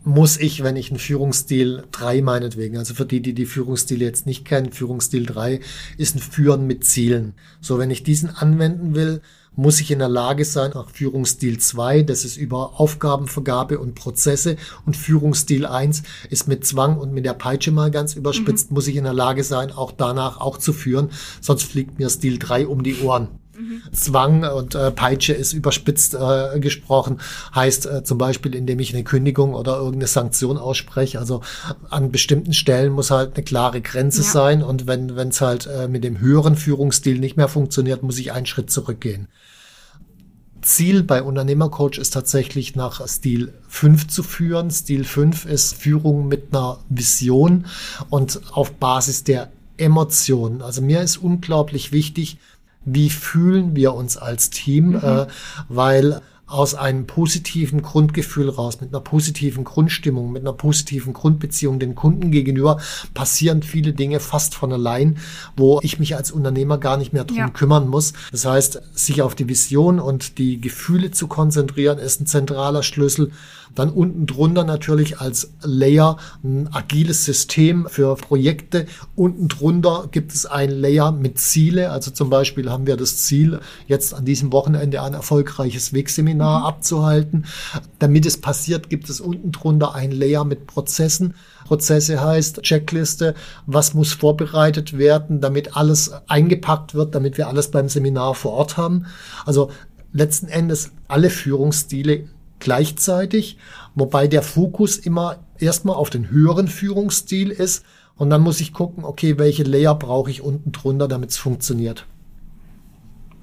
muss 0.05 0.37
ich, 0.37 0.63
wenn 0.63 0.75
ich 0.75 0.89
einen 0.89 0.99
Führungsstil 0.99 1.83
3 1.91 2.21
meinetwegen, 2.21 2.77
also 2.77 2.93
für 2.93 3.05
die, 3.05 3.21
die 3.21 3.33
die 3.33 3.45
Führungsstile 3.45 4.03
jetzt 4.03 4.25
nicht 4.25 4.43
kennen, 4.43 4.73
Führungsstil 4.73 5.25
3 5.25 5.61
ist 5.97 6.15
ein 6.15 6.19
Führen 6.19 6.67
mit 6.67 6.83
Zielen. 6.83 7.33
So, 7.61 7.79
wenn 7.79 7.89
ich 7.89 8.03
diesen 8.03 8.29
anwenden 8.29 8.95
will, 8.95 9.21
muss 9.55 9.79
ich 9.79 9.91
in 9.91 9.99
der 9.99 10.09
Lage 10.09 10.45
sein, 10.45 10.73
auch 10.73 10.89
Führungsstil 10.89 11.59
2, 11.59 12.03
das 12.03 12.25
ist 12.25 12.37
über 12.37 12.79
Aufgabenvergabe 12.79 13.79
und 13.79 13.95
Prozesse 13.95 14.57
und 14.85 14.97
Führungsstil 14.97 15.65
1 15.65 16.03
ist 16.29 16.47
mit 16.47 16.65
Zwang 16.65 16.97
und 16.97 17.13
mit 17.13 17.25
der 17.25 17.33
Peitsche 17.33 17.71
mal 17.71 17.91
ganz 17.91 18.15
überspitzt, 18.15 18.71
mhm. 18.71 18.75
muss 18.75 18.87
ich 18.87 18.95
in 18.95 19.03
der 19.03 19.13
Lage 19.13 19.43
sein, 19.43 19.71
auch 19.71 19.91
danach 19.91 20.41
auch 20.41 20.57
zu 20.57 20.73
führen, 20.73 21.11
sonst 21.39 21.63
fliegt 21.63 21.99
mir 21.99 22.09
Stil 22.09 22.39
3 22.39 22.67
um 22.67 22.83
die 22.83 23.01
Ohren. 23.01 23.27
Mhm. 23.57 23.81
Zwang 23.91 24.43
und 24.43 24.75
äh, 24.75 24.91
Peitsche 24.91 25.33
ist 25.33 25.53
überspitzt 25.53 26.15
äh, 26.15 26.59
gesprochen, 26.59 27.19
heißt 27.53 27.85
äh, 27.85 28.03
zum 28.03 28.17
Beispiel, 28.17 28.55
indem 28.55 28.79
ich 28.79 28.93
eine 28.93 29.03
Kündigung 29.03 29.53
oder 29.53 29.77
irgendeine 29.77 30.07
Sanktion 30.07 30.57
ausspreche. 30.57 31.19
Also 31.19 31.41
an 31.89 32.11
bestimmten 32.11 32.53
Stellen 32.53 32.91
muss 32.91 33.11
halt 33.11 33.35
eine 33.35 33.43
klare 33.43 33.81
Grenze 33.81 34.21
ja. 34.21 34.27
sein 34.27 34.63
und 34.63 34.87
wenn 34.87 35.09
es 35.09 35.41
halt 35.41 35.67
äh, 35.67 35.87
mit 35.87 36.03
dem 36.03 36.19
höheren 36.19 36.55
Führungsstil 36.55 37.19
nicht 37.19 37.37
mehr 37.37 37.47
funktioniert, 37.47 38.03
muss 38.03 38.17
ich 38.17 38.31
einen 38.31 38.45
Schritt 38.45 38.71
zurückgehen. 38.71 39.27
Ziel 40.63 41.03
bei 41.03 41.21
Unternehmercoach 41.21 41.97
ist 41.97 42.11
tatsächlich 42.11 42.75
nach 42.75 43.05
Stil 43.07 43.53
5 43.67 44.07
zu 44.07 44.23
führen. 44.23 44.71
Stil 44.71 45.03
5 45.03 45.45
ist 45.45 45.75
Führung 45.75 46.27
mit 46.27 46.47
einer 46.51 46.79
Vision 46.89 47.65
und 48.09 48.41
auf 48.51 48.71
Basis 48.73 49.23
der 49.23 49.51
Emotionen. 49.77 50.61
Also 50.61 50.81
mir 50.81 51.01
ist 51.01 51.17
unglaublich 51.17 51.91
wichtig, 51.91 52.37
wie 52.85 53.09
fühlen 53.09 53.75
wir 53.75 53.93
uns 53.93 54.17
als 54.17 54.49
Team, 54.49 54.89
mhm. 54.89 54.95
äh, 54.95 55.27
weil 55.69 56.21
aus 56.53 56.75
einem 56.75 57.07
positiven 57.07 57.81
Grundgefühl 57.81 58.47
raus, 58.47 58.79
mit 58.79 58.93
einer 58.93 58.99
positiven 58.99 59.63
Grundstimmung, 59.63 60.31
mit 60.31 60.43
einer 60.43 60.53
positiven 60.53 61.11
Grundbeziehung 61.13 61.79
den 61.79 61.95
Kunden 61.95 62.29
gegenüber 62.29 62.79
passieren 63.15 63.63
viele 63.63 63.93
Dinge 63.93 64.19
fast 64.19 64.53
von 64.53 64.71
allein, 64.71 65.17
wo 65.57 65.79
ich 65.81 65.97
mich 65.97 66.15
als 66.15 66.31
Unternehmer 66.31 66.77
gar 66.77 66.97
nicht 66.97 67.11
mehr 67.11 67.23
drum 67.23 67.37
ja. 67.37 67.49
kümmern 67.49 67.87
muss. 67.87 68.13
Das 68.31 68.45
heißt, 68.45 68.81
sich 68.93 69.23
auf 69.23 69.33
die 69.33 69.49
Vision 69.49 69.99
und 69.99 70.37
die 70.37 70.61
Gefühle 70.61 71.09
zu 71.09 71.27
konzentrieren, 71.27 71.97
ist 71.97 72.21
ein 72.21 72.27
zentraler 72.27 72.83
Schlüssel. 72.83 73.31
Dann 73.75 73.89
unten 73.89 74.25
drunter 74.25 74.63
natürlich 74.63 75.19
als 75.19 75.53
Layer 75.61 76.17
ein 76.43 76.69
agiles 76.71 77.25
System 77.25 77.87
für 77.89 78.15
Projekte. 78.15 78.85
Unten 79.15 79.47
drunter 79.47 80.07
gibt 80.11 80.33
es 80.33 80.45
ein 80.45 80.69
Layer 80.69 81.11
mit 81.11 81.39
Ziele. 81.39 81.91
Also 81.91 82.11
zum 82.11 82.29
Beispiel 82.29 82.69
haben 82.69 82.85
wir 82.85 82.97
das 82.97 83.17
Ziel, 83.17 83.59
jetzt 83.87 84.13
an 84.13 84.25
diesem 84.25 84.51
Wochenende 84.51 85.01
ein 85.01 85.13
erfolgreiches 85.13 85.93
Wegseminar 85.93 86.59
mhm. 86.59 86.65
abzuhalten. 86.65 87.45
Damit 87.99 88.25
es 88.25 88.39
passiert, 88.39 88.89
gibt 88.89 89.09
es 89.09 89.21
unten 89.21 89.51
drunter 89.51 89.95
ein 89.95 90.11
Layer 90.11 90.45
mit 90.45 90.67
Prozessen. 90.67 91.33
Prozesse 91.65 92.21
heißt 92.21 92.61
Checkliste, 92.61 93.35
was 93.65 93.93
muss 93.93 94.13
vorbereitet 94.13 94.97
werden, 94.97 95.41
damit 95.41 95.75
alles 95.75 96.11
eingepackt 96.27 96.93
wird, 96.93 97.15
damit 97.15 97.37
wir 97.37 97.47
alles 97.47 97.71
beim 97.71 97.89
Seminar 97.89 98.35
vor 98.35 98.51
Ort 98.53 98.77
haben. 98.77 99.05
Also 99.45 99.71
letzten 100.11 100.47
Endes 100.47 100.91
alle 101.07 101.29
Führungsstile 101.29 102.25
gleichzeitig, 102.63 103.57
wobei 103.93 104.27
der 104.27 104.41
Fokus 104.41 104.97
immer 104.97 105.43
erstmal 105.59 105.95
auf 105.95 106.09
den 106.09 106.29
höheren 106.29 106.67
Führungsstil 106.67 107.51
ist 107.51 107.85
und 108.15 108.29
dann 108.29 108.41
muss 108.41 108.61
ich 108.61 108.73
gucken, 108.73 109.05
okay, 109.05 109.37
welche 109.37 109.63
Layer 109.63 109.95
brauche 109.95 110.31
ich 110.31 110.41
unten 110.41 110.71
drunter, 110.71 111.07
damit 111.07 111.29
es 111.29 111.37
funktioniert. 111.37 112.07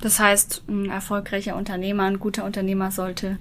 Das 0.00 0.18
heißt, 0.18 0.64
ein 0.68 0.90
erfolgreicher 0.90 1.56
Unternehmer, 1.56 2.04
ein 2.04 2.18
guter 2.18 2.44
Unternehmer 2.44 2.90
sollte 2.90 3.38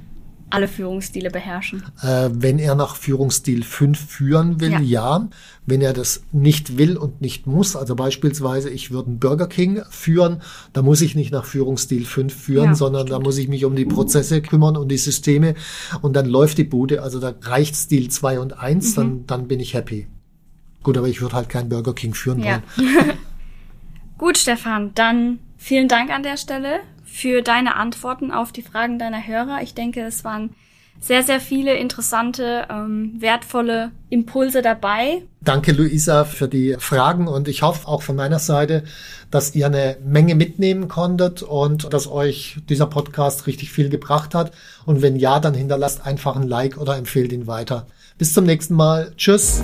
alle 0.49 0.67
Führungsstile 0.67 1.29
beherrschen. 1.29 1.83
Äh, 2.01 2.29
wenn 2.31 2.59
er 2.59 2.75
nach 2.75 2.95
Führungsstil 2.95 3.63
5 3.63 3.99
führen 3.99 4.59
will, 4.59 4.71
ja. 4.71 4.79
ja. 4.79 5.27
Wenn 5.65 5.81
er 5.81 5.93
das 5.93 6.23
nicht 6.31 6.77
will 6.77 6.97
und 6.97 7.21
nicht 7.21 7.45
muss, 7.45 7.75
also 7.75 7.95
beispielsweise 7.95 8.69
ich 8.69 8.89
würde 8.89 9.09
einen 9.09 9.19
Burger 9.19 9.47
King 9.47 9.83
führen, 9.89 10.41
da 10.73 10.81
muss 10.81 11.01
ich 11.01 11.15
nicht 11.15 11.31
nach 11.31 11.45
Führungsstil 11.45 12.05
5 12.05 12.33
führen, 12.33 12.65
ja, 12.69 12.75
sondern 12.75 13.07
stimmt. 13.07 13.19
da 13.19 13.23
muss 13.23 13.37
ich 13.37 13.47
mich 13.47 13.65
um 13.65 13.75
die 13.75 13.85
Prozesse 13.85 14.41
kümmern 14.41 14.77
und 14.77 14.89
die 14.89 14.97
Systeme 14.97 15.53
und 16.01 16.13
dann 16.15 16.25
läuft 16.25 16.57
die 16.57 16.63
Bude. 16.63 17.03
Also 17.03 17.19
da 17.19 17.33
reicht 17.41 17.75
Stil 17.75 18.09
2 18.09 18.39
und 18.39 18.57
1, 18.57 18.91
mhm. 18.91 18.95
dann, 18.95 19.27
dann 19.27 19.47
bin 19.47 19.59
ich 19.59 19.73
happy. 19.73 20.07
Gut, 20.81 20.97
aber 20.97 21.07
ich 21.07 21.21
würde 21.21 21.35
halt 21.35 21.49
keinen 21.49 21.69
Burger 21.69 21.93
King 21.93 22.13
führen 22.13 22.39
ja. 22.39 22.61
wollen. 22.77 23.11
Gut, 24.17 24.37
Stefan, 24.37 24.91
dann 24.95 25.39
vielen 25.57 25.87
Dank 25.87 26.09
an 26.09 26.23
der 26.23 26.37
Stelle 26.37 26.79
für 27.11 27.41
deine 27.41 27.75
Antworten 27.75 28.31
auf 28.31 28.51
die 28.51 28.61
Fragen 28.61 28.99
deiner 28.99 29.25
Hörer. 29.25 29.61
Ich 29.61 29.73
denke, 29.73 30.01
es 30.01 30.23
waren 30.23 30.55
sehr, 31.01 31.23
sehr 31.23 31.39
viele 31.39 31.75
interessante, 31.75 32.67
ähm, 32.69 33.13
wertvolle 33.19 33.91
Impulse 34.09 34.61
dabei. 34.61 35.23
Danke, 35.41 35.71
Luisa, 35.71 36.25
für 36.25 36.49
die 36.49 36.75
Fragen 36.77 37.27
und 37.27 37.47
ich 37.47 37.61
hoffe 37.61 37.87
auch 37.87 38.01
von 38.01 38.17
meiner 38.17 38.39
Seite, 38.39 38.83
dass 39.31 39.55
ihr 39.55 39.67
eine 39.67 39.97
Menge 40.03 40.35
mitnehmen 40.35 40.89
konntet 40.89 41.41
und 41.41 41.93
dass 41.93 42.07
euch 42.07 42.57
dieser 42.67 42.87
Podcast 42.87 43.47
richtig 43.47 43.71
viel 43.71 43.89
gebracht 43.89 44.35
hat. 44.35 44.51
Und 44.85 45.01
wenn 45.01 45.15
ja, 45.15 45.39
dann 45.39 45.53
hinterlasst 45.53 46.05
einfach 46.05 46.35
ein 46.35 46.47
Like 46.47 46.77
oder 46.77 46.97
empfehlt 46.97 47.31
ihn 47.31 47.47
weiter. 47.47 47.87
Bis 48.17 48.33
zum 48.33 48.45
nächsten 48.45 48.75
Mal. 48.75 49.13
Tschüss. 49.15 49.63